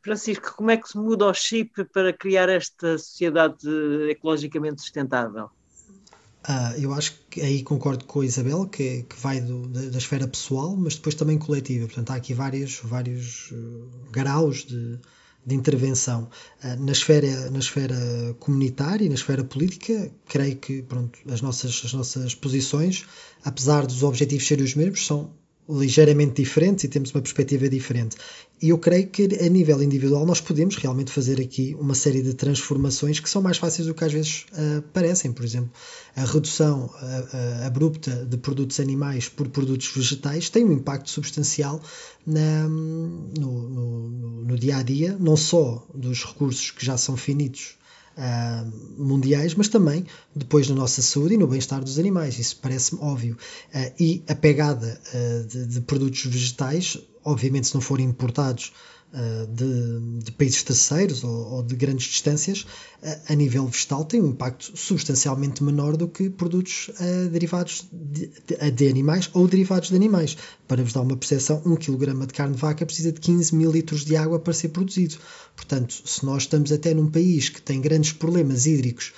Francisco, 0.02 0.54
como 0.56 0.70
é 0.70 0.76
que 0.76 0.88
se 0.88 0.96
muda 0.96 1.26
o 1.26 1.34
chip 1.34 1.84
para 1.86 2.12
criar 2.12 2.48
esta 2.48 2.96
sociedade 2.96 3.66
ecologicamente 4.08 4.80
sustentável? 4.80 5.50
Ah, 6.48 6.72
eu 6.78 6.92
acho 6.92 7.18
que 7.28 7.40
aí 7.40 7.60
concordo 7.64 8.04
com 8.04 8.20
a 8.20 8.24
Isabel, 8.24 8.66
que, 8.68 9.02
que 9.02 9.16
vai 9.16 9.40
do, 9.40 9.66
da, 9.66 9.80
da, 9.80 9.98
esfera 9.98 10.28
pessoal, 10.28 10.76
mas 10.76 10.94
depois 10.94 11.16
também 11.16 11.36
coletiva. 11.36 11.86
Portanto, 11.86 12.10
há 12.10 12.14
aqui 12.14 12.32
vários, 12.32 12.78
vários 12.84 13.50
uh, 13.50 13.90
graus 14.12 14.64
de, 14.64 14.96
de 15.46 15.54
intervenção 15.54 16.28
uh, 16.64 16.84
na 16.84 16.92
esfera 16.92 17.50
na 17.50 17.58
esfera 17.58 17.96
comunitária 18.40 19.04
e 19.04 19.08
na 19.08 19.14
esfera 19.14 19.44
política 19.44 20.10
creio 20.26 20.56
que 20.56 20.82
pronto 20.82 21.18
as 21.30 21.40
nossas 21.40 21.82
as 21.84 21.92
nossas 21.92 22.34
posições 22.34 23.06
apesar 23.44 23.86
dos 23.86 24.02
objetivos 24.02 24.46
serem 24.46 24.64
os 24.64 24.74
mesmos 24.74 25.06
são 25.06 25.30
ligeiramente 25.68 26.42
diferentes 26.42 26.84
e 26.84 26.88
temos 26.88 27.12
uma 27.12 27.20
perspectiva 27.20 27.68
diferente. 27.68 28.16
E 28.62 28.70
eu 28.70 28.78
creio 28.78 29.06
que 29.08 29.24
a 29.44 29.48
nível 29.48 29.82
individual 29.82 30.24
nós 30.24 30.40
podemos 30.40 30.76
realmente 30.76 31.12
fazer 31.12 31.40
aqui 31.40 31.76
uma 31.78 31.94
série 31.94 32.22
de 32.22 32.32
transformações 32.32 33.20
que 33.20 33.28
são 33.28 33.42
mais 33.42 33.58
fáceis 33.58 33.86
do 33.86 33.94
que 33.94 34.04
às 34.04 34.12
vezes 34.12 34.46
uh, 34.52 34.82
parecem. 34.94 35.32
Por 35.32 35.44
exemplo, 35.44 35.70
a 36.14 36.24
redução 36.24 36.86
uh, 36.86 37.66
abrupta 37.66 38.24
de 38.24 38.36
produtos 38.38 38.80
animais 38.80 39.28
por 39.28 39.48
produtos 39.48 39.90
vegetais 39.94 40.48
tem 40.48 40.64
um 40.64 40.72
impacto 40.72 41.10
substancial 41.10 41.82
na, 42.26 42.66
no, 42.68 43.68
no, 43.68 44.08
no 44.44 44.58
dia 44.58 44.78
a 44.78 44.82
dia, 44.82 45.16
não 45.20 45.36
só 45.36 45.86
dos 45.94 46.24
recursos 46.24 46.70
que 46.70 46.84
já 46.84 46.96
são 46.96 47.16
finitos 47.16 47.76
uh, 48.16 49.02
mundiais, 49.02 49.54
mas 49.54 49.68
também 49.68 50.06
depois 50.34 50.68
na 50.68 50.74
nossa 50.74 51.02
saúde 51.02 51.34
e 51.34 51.36
no 51.36 51.46
bem-estar 51.46 51.82
dos 51.82 51.98
animais. 51.98 52.38
Isso 52.38 52.58
parece-me 52.60 53.00
óbvio. 53.02 53.36
Uh, 53.74 53.92
e 54.02 54.24
a 54.28 54.34
pegada 54.34 55.00
uh, 55.14 55.46
de, 55.46 55.66
de, 55.66 55.80
produtos 55.82 56.24
vegetais, 56.24 56.98
obviamente, 57.24 57.68
se 57.68 57.74
não 57.74 57.80
forem 57.80 58.06
importados 58.06 58.72
de, 59.48 60.24
de, 60.24 60.32
países 60.32 60.62
terceiros 60.62 61.24
ou, 61.24 61.54
ou, 61.54 61.62
de 61.62 61.74
grandes 61.74 62.06
distâncias, 62.06 62.66
uh, 63.02 63.32
a 63.32 63.34
nível 63.34 63.66
vegetal 63.66 64.04
tem 64.04 64.20
um 64.20 64.28
impacto 64.28 64.76
substancialmente 64.76 65.64
menor 65.64 65.96
do 65.96 66.06
que 66.06 66.28
produtos 66.28 66.90
uh, 67.00 67.28
derivados 67.30 67.88
de, 67.90 68.30
de, 68.46 68.70
de, 68.70 68.88
animais 68.88 69.30
ou 69.32 69.48
derivados 69.48 69.88
de 69.88 69.96
animais. 69.96 70.36
Para 70.68 70.82
vos 70.82 70.92
dar 70.92 71.00
uma 71.00 71.16
percepção, 71.16 71.62
1 71.64 71.76
kg 71.76 72.26
de 72.26 72.34
carne 72.34 72.54
de 72.54 72.60
vaca 72.60 72.84
precisa 72.84 73.10
de 73.10 73.20
15 73.20 73.54
mil 73.54 73.70
litros 73.70 74.04
de 74.04 74.16
água 74.16 74.38
para 74.38 74.52
ser 74.52 74.68
produzido. 74.68 75.16
Portanto, 75.54 75.94
se 76.04 76.26
nós 76.26 76.42
estamos 76.42 76.70
até 76.70 76.92
num 76.92 77.10
país 77.10 77.48
que 77.48 77.62
tem 77.62 77.80
grandes 77.80 78.12
problemas 78.12 78.66
hídricos 78.66 79.12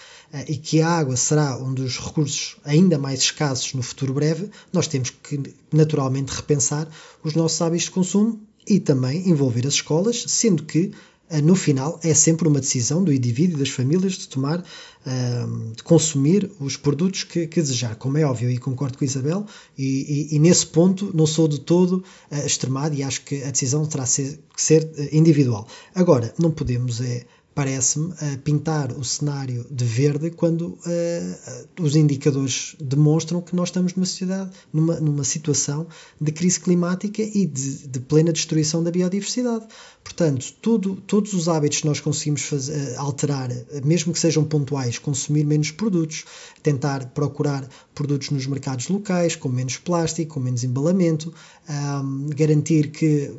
e 0.46 0.56
que 0.56 0.82
a 0.82 0.88
água 0.88 1.16
será 1.16 1.56
um 1.56 1.72
dos 1.72 1.98
recursos 1.98 2.56
ainda 2.62 2.98
mais 2.98 3.20
escassos 3.20 3.72
no 3.72 3.82
futuro 3.82 4.12
breve, 4.12 4.50
nós 4.72 4.86
temos 4.86 5.10
que 5.10 5.42
naturalmente 5.72 6.30
repensar 6.30 6.86
os 7.24 7.34
nossos 7.34 7.60
hábitos 7.62 7.86
de 7.86 7.90
consumo 7.92 8.47
e 8.68 8.80
também 8.80 9.28
envolver 9.28 9.66
as 9.66 9.74
escolas, 9.74 10.24
sendo 10.28 10.62
que 10.64 10.92
eh, 11.30 11.42
no 11.42 11.54
final 11.54 11.98
é 12.02 12.14
sempre 12.14 12.48
uma 12.48 12.60
decisão 12.60 13.04
do 13.04 13.12
indivíduo 13.12 13.56
e 13.56 13.58
das 13.60 13.68
famílias 13.68 14.14
de 14.14 14.28
tomar, 14.28 14.64
ehm, 15.06 15.72
de 15.76 15.82
consumir 15.82 16.50
os 16.58 16.76
produtos 16.76 17.24
que, 17.24 17.46
que 17.46 17.60
desejar. 17.60 17.96
Como 17.96 18.16
é 18.16 18.24
óbvio, 18.24 18.50
e 18.50 18.58
concordo 18.58 18.96
com 18.96 19.04
a 19.04 19.06
Isabel, 19.06 19.46
e, 19.76 20.28
e, 20.32 20.36
e 20.36 20.38
nesse 20.38 20.66
ponto 20.66 21.10
não 21.14 21.26
sou 21.26 21.46
de 21.46 21.60
todo 21.60 22.04
uh, 22.30 22.46
extremado 22.46 22.94
e 22.94 23.02
acho 23.02 23.22
que 23.24 23.42
a 23.42 23.50
decisão 23.50 23.84
terá 23.86 24.04
que 24.04 24.62
ser 24.62 24.90
eh, 24.96 25.08
individual. 25.12 25.66
Agora, 25.94 26.34
não 26.38 26.50
podemos 26.50 27.00
é 27.00 27.24
parece-me, 27.58 28.14
pintar 28.44 28.92
o 28.92 29.02
cenário 29.02 29.66
de 29.68 29.84
verde 29.84 30.30
quando 30.30 30.68
uh, 30.68 31.82
os 31.82 31.96
indicadores 31.96 32.76
demonstram 32.80 33.42
que 33.42 33.56
nós 33.56 33.70
estamos 33.70 33.94
numa 33.94 34.06
sociedade, 34.06 34.52
numa, 34.72 35.00
numa 35.00 35.24
situação 35.24 35.88
de 36.20 36.30
crise 36.30 36.60
climática 36.60 37.20
e 37.20 37.44
de, 37.46 37.88
de 37.88 37.98
plena 37.98 38.32
destruição 38.32 38.80
da 38.80 38.92
biodiversidade. 38.92 39.66
Portanto, 40.04 40.54
tudo, 40.62 40.94
todos 41.04 41.32
os 41.32 41.48
hábitos 41.48 41.80
que 41.80 41.86
nós 41.88 41.98
conseguimos 41.98 42.42
fazer, 42.42 42.94
alterar, 42.96 43.50
mesmo 43.84 44.12
que 44.12 44.20
sejam 44.20 44.44
pontuais, 44.44 44.96
consumir 44.96 45.44
menos 45.44 45.72
produtos, 45.72 46.26
tentar 46.62 47.06
procurar 47.06 47.68
produtos 47.92 48.30
nos 48.30 48.46
mercados 48.46 48.86
locais, 48.86 49.34
com 49.34 49.48
menos 49.48 49.78
plástico, 49.78 50.34
com 50.34 50.40
menos 50.40 50.62
embalamento, 50.62 51.34
um, 51.68 52.28
garantir 52.28 52.92
que 52.92 53.36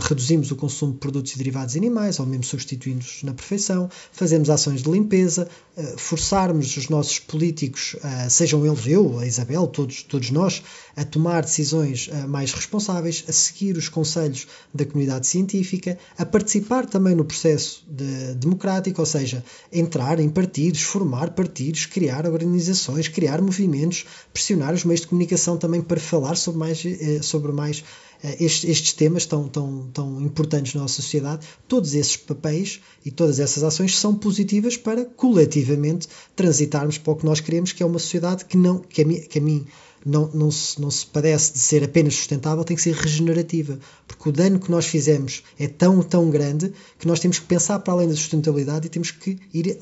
reduzimos 0.00 0.50
o 0.50 0.56
consumo 0.56 0.92
de 0.92 0.98
produtos 0.98 1.32
e 1.32 1.38
derivados 1.38 1.76
animais, 1.76 2.20
ou 2.20 2.26
mesmo 2.26 2.44
substituindo-os 2.44 3.22
na 3.22 3.34
perfeição, 3.34 3.90
fazemos 4.12 4.48
ações 4.48 4.82
de 4.82 4.90
limpeza, 4.90 5.48
eh, 5.76 5.94
forçarmos 5.96 6.76
os 6.76 6.88
nossos 6.88 7.18
políticos, 7.18 7.96
eh, 8.04 8.28
sejam 8.28 8.64
eles 8.64 8.86
eu, 8.86 9.18
a 9.18 9.26
Isabel, 9.26 9.66
todos, 9.66 10.02
todos 10.02 10.30
nós, 10.30 10.62
a 10.94 11.04
tomar 11.04 11.42
decisões 11.42 12.08
eh, 12.12 12.26
mais 12.26 12.52
responsáveis, 12.52 13.24
a 13.26 13.32
seguir 13.32 13.76
os 13.76 13.88
conselhos 13.88 14.46
da 14.72 14.84
comunidade 14.84 15.26
científica, 15.26 15.98
a 16.16 16.24
participar 16.24 16.86
também 16.86 17.14
no 17.14 17.24
processo 17.24 17.82
de, 17.88 18.34
democrático, 18.34 19.00
ou 19.00 19.06
seja, 19.06 19.44
entrar 19.72 20.20
em 20.20 20.28
partidos, 20.28 20.82
formar 20.82 21.30
partidos, 21.30 21.86
criar 21.86 22.26
organizações, 22.26 23.08
criar 23.08 23.42
movimentos, 23.42 24.04
pressionar 24.32 24.74
os 24.74 24.84
meios 24.84 25.00
de 25.00 25.08
comunicação 25.08 25.56
também 25.56 25.80
para 25.80 25.98
falar 25.98 26.36
sobre 26.36 26.60
mais, 26.60 26.82
sobre 27.22 27.50
mais 27.50 27.82
estes, 28.22 28.68
estes, 28.68 28.92
temas 28.92 29.26
tão, 29.26 29.48
tão, 29.48 29.88
tão 29.92 30.20
importantes 30.22 30.74
na 30.74 30.82
nossa 30.82 31.02
sociedade, 31.02 31.46
todos 31.66 31.94
esses 31.94 32.16
papéis 32.16 32.80
e 33.04 33.10
todas 33.10 33.40
essas 33.40 33.64
ações 33.64 33.98
são 33.98 34.14
positivas 34.14 34.76
para 34.76 35.04
coletivamente 35.04 36.08
transitarmos 36.36 36.98
para 36.98 37.12
o 37.12 37.16
que 37.16 37.24
nós 37.24 37.40
queremos, 37.40 37.72
que 37.72 37.82
é 37.82 37.86
uma 37.86 37.98
sociedade 37.98 38.44
que, 38.44 38.56
não, 38.56 38.78
que, 38.78 39.02
a, 39.02 39.04
mim, 39.04 39.20
que 39.20 39.38
a 39.38 39.42
mim 39.42 39.66
não, 40.04 40.28
não, 40.32 40.50
se, 40.50 40.80
não 40.80 40.90
se 40.90 41.06
padece 41.06 41.52
de 41.52 41.58
ser 41.58 41.84
apenas 41.84 42.14
sustentável, 42.14 42.64
tem 42.64 42.76
que 42.76 42.82
ser 42.82 42.94
regenerativa. 42.94 43.78
Porque 44.06 44.28
o 44.28 44.32
dano 44.32 44.58
que 44.58 44.70
nós 44.70 44.86
fizemos 44.86 45.42
é 45.58 45.68
tão, 45.68 46.02
tão 46.02 46.30
grande 46.30 46.72
que 46.98 47.06
nós 47.06 47.20
temos 47.20 47.38
que 47.38 47.46
pensar 47.46 47.78
para 47.78 47.92
além 47.94 48.08
da 48.08 48.14
sustentabilidade 48.14 48.86
e 48.86 48.90
temos 48.90 49.10
que 49.10 49.38
ir 49.52 49.78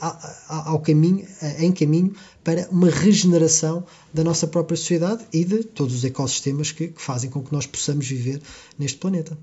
ao 0.49 0.81
caminho, 0.81 1.27
em 1.59 1.73
caminho 1.73 2.13
para 2.43 2.69
uma 2.71 2.89
regeneração 2.89 3.85
da 4.13 4.25
nossa 4.25 4.47
própria 4.47 4.77
sociedade 4.77 5.25
e 5.33 5.45
de 5.45 5.65
todos 5.65 5.95
os 5.95 6.05
ecossistemas 6.05 6.73
que, 6.73 6.89
que 6.89 7.03
fazem 7.03 7.31
com 7.31 7.43
que 7.43 7.53
nós 7.53 7.67
possamos 7.67 8.07
viver 8.07 8.41
neste 8.79 8.99
planeta. 8.99 9.37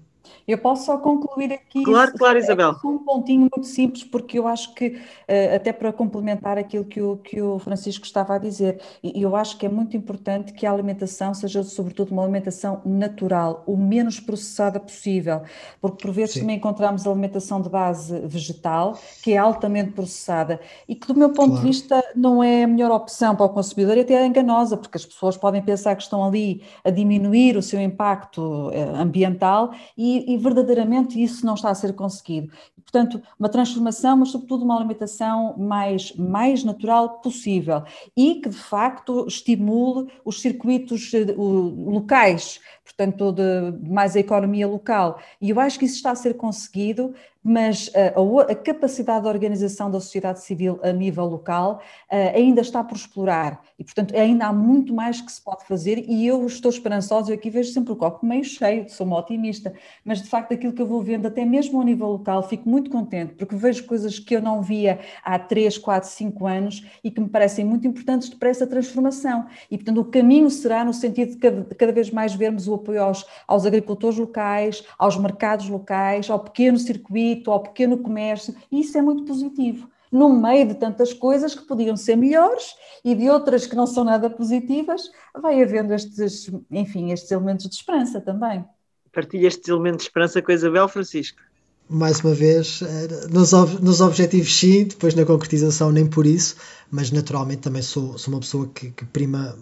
Eu 0.47 0.57
posso 0.57 0.85
só 0.85 0.97
concluir 0.97 1.51
aqui. 1.51 1.83
Claro, 1.83 2.13
claro, 2.13 2.39
Isabel. 2.39 2.73
Um 2.85 2.99
pontinho 2.99 3.49
muito 3.53 3.65
simples, 3.65 4.05
porque 4.05 4.39
eu 4.39 4.47
acho 4.47 4.73
que, 4.73 4.97
eh, 5.27 5.53
até 5.53 5.73
para 5.73 5.91
complementar 5.91 6.57
aquilo 6.57 6.85
que 6.85 7.01
o, 7.01 7.17
que 7.17 7.41
o 7.41 7.59
Francisco 7.59 8.05
estava 8.05 8.35
a 8.35 8.37
dizer, 8.37 8.79
eu 9.03 9.35
acho 9.35 9.57
que 9.57 9.65
é 9.65 9.69
muito 9.69 9.97
importante 9.97 10.53
que 10.53 10.65
a 10.65 10.71
alimentação 10.71 11.33
seja, 11.33 11.63
sobretudo, 11.63 12.11
uma 12.11 12.23
alimentação 12.23 12.81
natural, 12.85 13.61
o 13.67 13.75
menos 13.75 14.21
processada 14.21 14.79
possível, 14.79 15.41
porque 15.81 16.01
por 16.01 16.13
vezes 16.13 16.35
Sim. 16.35 16.39
também 16.41 16.55
encontramos 16.55 17.05
alimentação 17.05 17.59
de 17.61 17.67
base 17.67 18.17
vegetal, 18.21 18.97
que 19.21 19.33
é 19.33 19.37
altamente 19.37 19.91
processada 19.91 20.61
e 20.87 20.95
que, 20.95 21.07
do 21.07 21.15
meu 21.15 21.31
ponto 21.31 21.49
claro. 21.49 21.61
de 21.61 21.67
vista, 21.67 22.01
não 22.15 22.41
é 22.41 22.63
a 22.63 22.67
melhor 22.67 22.91
opção 22.91 23.35
para 23.35 23.45
o 23.45 23.49
consumidor 23.49 23.97
e 23.97 24.01
até 24.01 24.13
é 24.13 24.25
enganosa, 24.25 24.77
porque 24.77 24.97
as 24.97 25.05
pessoas 25.05 25.35
podem 25.35 25.61
pensar 25.61 25.93
que 25.95 26.03
estão 26.03 26.23
ali 26.23 26.63
a 26.85 26.89
diminuir 26.89 27.57
o 27.57 27.61
seu 27.61 27.81
impacto 27.81 28.71
eh, 28.71 28.81
ambiental 28.95 29.71
e, 29.97 30.35
e 30.35 30.36
verdadeiramente 30.37 31.21
isso 31.21 31.45
não 31.45 31.55
está 31.55 31.69
a 31.69 31.75
ser 31.75 31.93
conseguido. 31.93 32.51
Portanto, 32.75 33.21
uma 33.37 33.49
transformação, 33.49 34.15
mas 34.17 34.29
sobretudo 34.29 34.63
uma 34.63 34.77
alimentação 34.77 35.55
mais, 35.57 36.13
mais 36.13 36.63
natural 36.63 37.19
possível 37.19 37.83
e 38.15 38.35
que 38.35 38.49
de 38.49 38.55
facto 38.55 39.25
estimule 39.27 40.07
os 40.23 40.41
circuitos 40.41 41.13
eh, 41.13 41.25
locais, 41.37 42.61
portanto, 42.87 43.33
de 43.33 43.89
mais 43.89 44.15
a 44.15 44.19
economia 44.19 44.67
local. 44.67 45.19
E 45.41 45.49
eu 45.49 45.59
acho 45.59 45.77
que 45.77 45.85
isso 45.85 45.95
está 45.95 46.11
a 46.11 46.15
ser 46.15 46.35
conseguido 46.35 47.13
mas 47.47 47.89
eh, 47.93 48.13
a, 48.13 48.51
a, 48.51 48.55
capacidade 48.55 49.21
de 49.21 49.29
organização 49.29 49.89
da 49.89 50.01
sociedade 50.01 50.43
civil 50.43 50.81
a 50.83 50.91
nível 50.91 51.23
local 51.25 51.81
uh, 52.11 52.35
ainda 52.35 52.59
está 52.59 52.83
por 52.83 52.97
explorar 52.97 53.61
e, 53.79 53.85
portanto, 53.85 54.13
ainda 54.17 54.47
há 54.47 54.53
muito 54.53 54.93
mais 54.93 55.21
que 55.21 55.31
se 55.31 55.41
pode 55.41 55.65
fazer 55.65 56.03
e 56.09 56.27
eu 56.27 56.45
estou 56.45 56.69
esperançosa, 56.69 57.31
eu 57.31 57.35
aqui 57.35 57.49
vejo 57.49 57.71
sempre 57.71 57.93
o 57.93 57.95
copo 57.95 58.25
meio 58.25 58.43
cheio, 58.43 58.89
sou 58.89 59.07
uma 59.07 59.17
otimista, 59.17 59.73
mas 60.03 60.21
de 60.21 60.27
facto 60.27 60.53
aquilo 60.53 60.73
que 60.73 60.81
eu 60.81 60.85
vou 60.85 61.01
vendo, 61.01 61.25
até 61.25 61.45
mesmo 61.45 61.79
ao 61.79 61.85
nível 61.85 62.07
local, 62.07 62.43
fico 62.43 62.67
muito 62.67 62.89
contente 62.89 63.33
porque 63.35 63.55
vejo 63.55 63.85
coisas 63.85 64.19
que 64.19 64.35
eu 64.35 64.41
não 64.41 64.61
via 64.61 64.99
há 65.23 65.39
3, 65.39 65.77
4, 65.77 66.09
5 66.09 66.45
anos 66.45 66.85
e 67.01 67.09
que 67.09 67.21
me 67.21 67.29
parecem 67.29 67.63
muito 67.63 67.87
importantes 67.87 68.29
para 68.29 68.49
essa 68.49 68.67
transformação 68.67 69.45
e, 69.71 69.77
portanto, 69.77 70.01
o 70.01 70.05
caminho 70.05 70.49
será 70.49 70.83
no 70.83 70.93
sentido 70.93 71.31
de 71.31 71.37
cada, 71.37 71.61
de 71.61 71.75
cada 71.75 71.93
vez 71.93 72.11
mais 72.11 72.35
vermos 72.35 72.67
o 72.67 72.73
apoio 72.77 73.03
aos, 73.03 73.25
aos 73.47 73.65
agricultores 73.65 74.17
locais, 74.17 74.83
aos 74.97 75.17
mercados 75.17 75.69
locais, 75.69 76.29
ao 76.29 76.39
pequeno 76.39 76.77
circuito 76.77 77.51
ao 77.51 77.61
pequeno 77.61 77.97
comércio, 77.97 78.55
e 78.71 78.81
isso 78.81 78.97
é 78.97 79.01
muito 79.01 79.25
positivo. 79.25 79.89
No 80.11 80.29
meio 80.29 80.67
de 80.67 80.75
tantas 80.75 81.13
coisas 81.13 81.53
que 81.53 81.67
podiam 81.67 81.97
ser 81.97 82.15
melhores 82.15 82.73
e 83.03 83.13
de 83.13 83.29
outras 83.29 83.67
que 83.67 83.75
não 83.75 83.85
são 83.85 84.05
nada 84.05 84.29
positivas, 84.29 85.01
vai 85.35 85.61
havendo 85.61 85.93
estes, 85.93 86.49
enfim, 86.71 87.11
estes 87.11 87.29
elementos 87.29 87.67
de 87.67 87.75
esperança 87.75 88.21
também. 88.21 88.63
Partilha 89.11 89.47
estes 89.47 89.67
elementos 89.67 89.99
de 89.99 90.03
esperança 90.03 90.41
com 90.41 90.51
a 90.51 90.55
Isabel 90.55 90.87
Francisco 90.87 91.41
mais 91.89 92.19
uma 92.19 92.33
vez, 92.33 92.81
eh, 92.81 93.27
nos, 93.29 93.51
nos 93.79 94.01
objetivos 94.01 94.53
sim, 94.59 94.83
depois 94.85 95.15
na 95.15 95.25
concretização 95.25 95.91
nem 95.91 96.05
por 96.05 96.25
isso, 96.25 96.55
mas 96.91 97.11
naturalmente 97.11 97.61
também 97.61 97.81
sou, 97.81 98.17
sou 98.17 98.33
uma 98.33 98.41
pessoa 98.41 98.69
que, 98.73 98.91
que 98.91 99.05
prima 99.05 99.57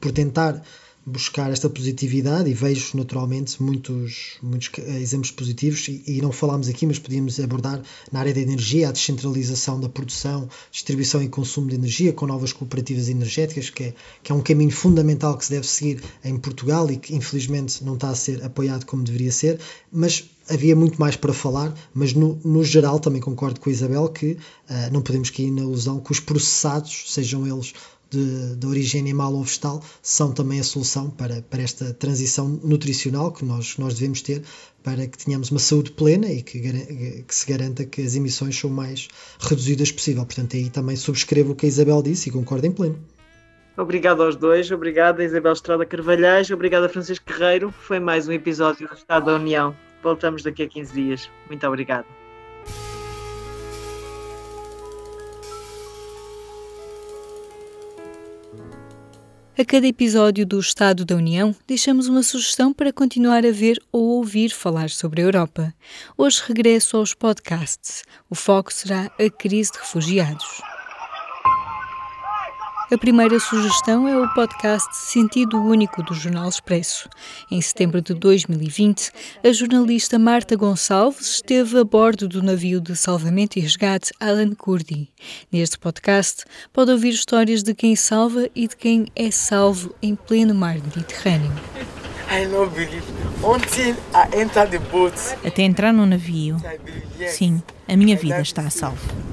por 0.00 0.10
tentar 0.12 0.60
buscar 1.04 1.50
esta 1.50 1.68
positividade 1.68 2.50
e 2.50 2.54
vejo 2.54 2.96
naturalmente 2.96 3.62
muitos, 3.62 4.38
muitos 4.42 4.70
exemplos 4.78 5.30
positivos 5.30 5.88
e, 5.88 6.02
e, 6.06 6.22
não 6.22 6.30
falámos 6.30 6.68
aqui, 6.68 6.86
mas 6.86 6.98
podíamos 6.98 7.40
abordar 7.40 7.82
na 8.12 8.20
área 8.20 8.34
da 8.34 8.40
energia 8.40 8.88
a 8.88 8.92
descentralização 8.92 9.80
da 9.80 9.88
produção, 9.88 10.48
distribuição 10.70 11.22
e 11.22 11.28
consumo 11.28 11.68
de 11.68 11.74
energia 11.74 12.12
com 12.12 12.26
novas 12.26 12.52
cooperativas 12.52 13.08
energéticas, 13.08 13.70
que 13.70 13.84
é, 13.84 13.94
que 14.22 14.30
é 14.30 14.34
um 14.34 14.42
caminho 14.42 14.70
fundamental 14.70 15.36
que 15.36 15.46
se 15.46 15.52
deve 15.52 15.66
seguir 15.66 16.02
em 16.24 16.36
Portugal 16.36 16.90
e 16.90 16.96
que 16.96 17.14
infelizmente 17.14 17.82
não 17.82 17.94
está 17.94 18.10
a 18.10 18.14
ser 18.14 18.44
apoiado 18.44 18.84
como 18.84 19.02
deveria 19.02 19.32
ser, 19.32 19.58
mas 19.90 20.28
havia 20.48 20.74
muito 20.74 21.00
mais 21.00 21.16
para 21.16 21.32
falar, 21.32 21.72
mas 21.94 22.12
no, 22.12 22.38
no 22.44 22.64
geral 22.64 22.98
também 22.98 23.20
concordo 23.20 23.60
com 23.60 23.70
a 23.70 23.72
Isabel 23.72 24.08
que 24.08 24.32
uh, 24.32 24.38
não 24.92 25.00
podemos 25.00 25.30
cair 25.30 25.50
na 25.50 25.62
ilusão 25.62 26.00
que 26.00 26.10
os 26.10 26.18
processados, 26.18 27.04
sejam 27.08 27.46
eles 27.46 27.72
de, 28.10 28.56
de 28.56 28.66
origem 28.66 29.00
animal 29.00 29.32
ou 29.32 29.42
vegetal 29.42 29.82
são 30.02 30.32
também 30.32 30.60
a 30.60 30.64
solução 30.64 31.08
para, 31.08 31.40
para 31.42 31.62
esta 31.62 31.94
transição 31.94 32.48
nutricional 32.48 33.32
que 33.32 33.44
nós, 33.44 33.78
nós 33.78 33.94
devemos 33.94 34.20
ter 34.20 34.42
para 34.82 35.06
que 35.06 35.18
tenhamos 35.18 35.50
uma 35.50 35.60
saúde 35.60 35.92
plena 35.92 36.30
e 36.30 36.42
que, 36.42 37.22
que 37.22 37.34
se 37.34 37.50
garanta 37.50 37.84
que 37.84 38.02
as 38.02 38.14
emissões 38.16 38.58
são 38.58 38.70
mais 38.70 39.08
reduzidas 39.38 39.92
possível. 39.92 40.24
Portanto, 40.24 40.56
aí 40.56 40.68
também 40.68 40.96
subscrevo 40.96 41.52
o 41.52 41.54
que 41.54 41.66
a 41.66 41.68
Isabel 41.68 42.02
disse 42.02 42.28
e 42.28 42.32
concordo 42.32 42.66
em 42.66 42.72
pleno. 42.72 42.98
Obrigado 43.76 44.22
aos 44.22 44.36
dois, 44.36 44.70
obrigado 44.70 45.20
a 45.20 45.24
Isabel 45.24 45.52
Estrada 45.52 45.86
Carvalhais, 45.86 46.50
obrigado 46.50 46.84
a 46.84 46.88
Francisco 46.88 47.24
Guerreiro. 47.26 47.70
Foi 47.70 48.00
mais 48.00 48.28
um 48.28 48.32
episódio 48.32 48.88
do 48.88 48.94
Estado 48.94 49.26
da 49.26 49.36
União. 49.36 49.74
Voltamos 50.02 50.42
daqui 50.42 50.62
a 50.62 50.68
15 50.68 50.92
dias. 50.92 51.30
Muito 51.48 51.66
obrigado. 51.66 52.19
A 59.60 59.64
cada 59.64 59.86
episódio 59.86 60.46
do 60.46 60.58
Estado 60.58 61.04
da 61.04 61.14
União, 61.14 61.54
deixamos 61.66 62.08
uma 62.08 62.22
sugestão 62.22 62.72
para 62.72 62.94
continuar 62.94 63.44
a 63.44 63.52
ver 63.52 63.78
ou 63.92 64.16
ouvir 64.16 64.48
falar 64.48 64.88
sobre 64.88 65.20
a 65.20 65.24
Europa. 65.24 65.74
Hoje 66.16 66.42
regresso 66.46 66.96
aos 66.96 67.12
podcasts. 67.12 68.02
O 68.30 68.34
foco 68.34 68.72
será 68.72 69.10
a 69.20 69.28
crise 69.28 69.72
de 69.72 69.78
refugiados. 69.80 70.62
A 72.92 72.98
primeira 72.98 73.38
sugestão 73.38 74.08
é 74.08 74.18
o 74.18 74.28
podcast 74.34 74.96
Sentido 74.96 75.62
Único 75.62 76.02
do 76.02 76.12
Jornal 76.12 76.48
Expresso. 76.48 77.08
Em 77.48 77.60
setembro 77.60 78.02
de 78.02 78.12
2020, 78.14 79.12
a 79.44 79.52
jornalista 79.52 80.18
Marta 80.18 80.56
Gonçalves 80.56 81.34
esteve 81.34 81.78
a 81.78 81.84
bordo 81.84 82.26
do 82.26 82.42
navio 82.42 82.80
de 82.80 82.96
salvamento 82.96 83.56
e 83.56 83.62
resgate 83.62 84.12
Alan 84.18 84.56
Kurdi. 84.56 85.08
Neste 85.52 85.78
podcast, 85.78 86.44
pode 86.72 86.90
ouvir 86.90 87.10
histórias 87.10 87.62
de 87.62 87.74
quem 87.74 87.94
salva 87.94 88.48
e 88.56 88.66
de 88.66 88.76
quem 88.76 89.06
é 89.14 89.30
salvo 89.30 89.94
em 90.02 90.16
pleno 90.16 90.52
mar 90.52 90.74
Mediterrâneo. 90.74 91.52
Até 95.44 95.62
entrar 95.62 95.92
no 95.92 96.04
navio, 96.06 96.56
sim, 97.28 97.62
a 97.86 97.96
minha 97.96 98.16
vida 98.16 98.40
está 98.40 98.62
a 98.62 98.70
salvo. 98.70 99.29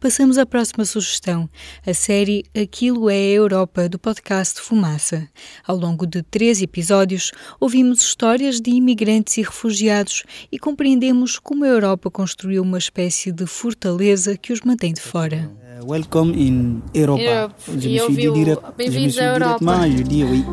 Passamos 0.00 0.38
à 0.38 0.46
próxima 0.46 0.84
sugestão, 0.84 1.50
a 1.84 1.92
série 1.92 2.44
Aquilo 2.56 3.10
é 3.10 3.16
a 3.16 3.32
Europa, 3.32 3.88
do 3.88 3.98
podcast 3.98 4.60
Fumaça. 4.60 5.28
Ao 5.66 5.76
longo 5.76 6.06
de 6.06 6.22
três 6.22 6.62
episódios, 6.62 7.32
ouvimos 7.58 8.00
histórias 8.00 8.60
de 8.60 8.70
imigrantes 8.70 9.36
e 9.38 9.42
refugiados 9.42 10.22
e 10.52 10.58
compreendemos 10.58 11.40
como 11.40 11.64
a 11.64 11.68
Europa 11.68 12.08
construiu 12.12 12.62
uma 12.62 12.78
espécie 12.78 13.32
de 13.32 13.44
fortaleza 13.44 14.36
que 14.36 14.52
os 14.52 14.60
mantém 14.60 14.92
de 14.92 15.00
fora. 15.00 15.50
Uh, 15.82 15.90
welcome 15.90 16.32
in 16.32 16.80
Europa. 16.94 17.24
Europe. 17.24 17.54
Je 17.66 17.88
me 17.88 17.98
suis 17.98 18.16
dit 18.16 18.32
direct, 18.32 18.62
je 18.78 19.00
me 19.00 19.10
suis 19.10 19.20
directement, 19.20 19.90
je 19.90 20.02
dis 20.04 20.22
oui. 20.22 20.44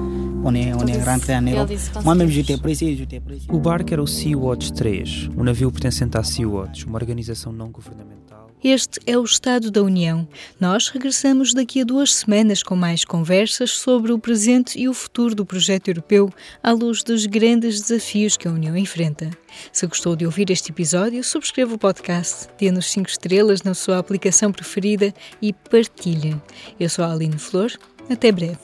On 0.44 0.56
est, 0.56 0.74
on 0.74 0.88
est 0.88 1.04
rentré 1.04 1.36
en 1.36 1.42
Europe. 1.44 1.70
Moi-même, 2.04 2.30
j'étais 2.30 2.58
pressé, 2.58 2.96
j'étais 2.96 3.20
pressé. 3.20 3.46
O 3.50 3.60
barco 3.60 3.94
era 3.94 4.02
o 4.02 4.08
Sea-Watch 4.08 4.72
3, 4.74 5.30
um 5.38 5.44
navio 5.44 5.72
pertencente 5.72 6.18
à 6.18 6.24
Sea-Watch, 6.24 6.86
uma 6.88 6.98
organização 6.98 7.52
não 7.52 7.70
governamental 7.70 8.35
este 8.67 8.99
é 9.06 9.15
o 9.15 9.23
Estado 9.23 9.69
da 9.69 9.84
União. 9.84 10.28
Nós 10.60 10.88
regressamos 10.88 11.54
daqui 11.54 11.82
a 11.82 11.84
duas 11.84 12.12
semanas 12.12 12.63
com 12.63 12.75
mais 12.75 13.06
conversas 13.06 13.69
sobre 13.69 14.12
o 14.12 14.17
presente 14.17 14.80
e 14.80 14.89
o 14.89 14.93
futuro 14.93 15.36
do 15.36 15.45
projeto 15.45 15.89
europeu 15.89 16.34
à 16.63 16.71
luz 16.71 17.04
dos 17.04 17.28
grandes 17.28 17.80
desafios 17.80 18.36
que 18.36 18.47
a 18.47 18.51
União 18.51 18.75
enfrenta. 18.75 19.30
Se 19.71 19.86
gostou 19.86 20.15
de 20.15 20.25
ouvir 20.25 20.49
este 20.49 20.71
episódio, 20.71 21.23
subscreva 21.23 21.75
o 21.75 21.78
podcast, 21.78 22.47
dê-nos 22.58 22.89
5 22.91 23.08
estrelas 23.08 23.62
na 23.62 23.75
sua 23.75 23.99
aplicação 23.99 24.51
preferida 24.51 25.13
e 25.39 25.54
partilhe. 25.54 26.36
Eu 26.80 26.89
sou 26.89 27.06
a 27.06 27.12
Aline 27.12 27.38
Flor. 27.38 27.71
Até 28.10 28.32
breve. 28.32 28.58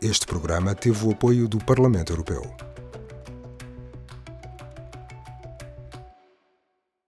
Este 0.00 0.24
programa 0.24 0.72
teve 0.72 1.04
o 1.04 1.10
apoio 1.10 1.48
do 1.48 1.58
Parlamento 1.58 2.12
Europeu. 2.12 2.63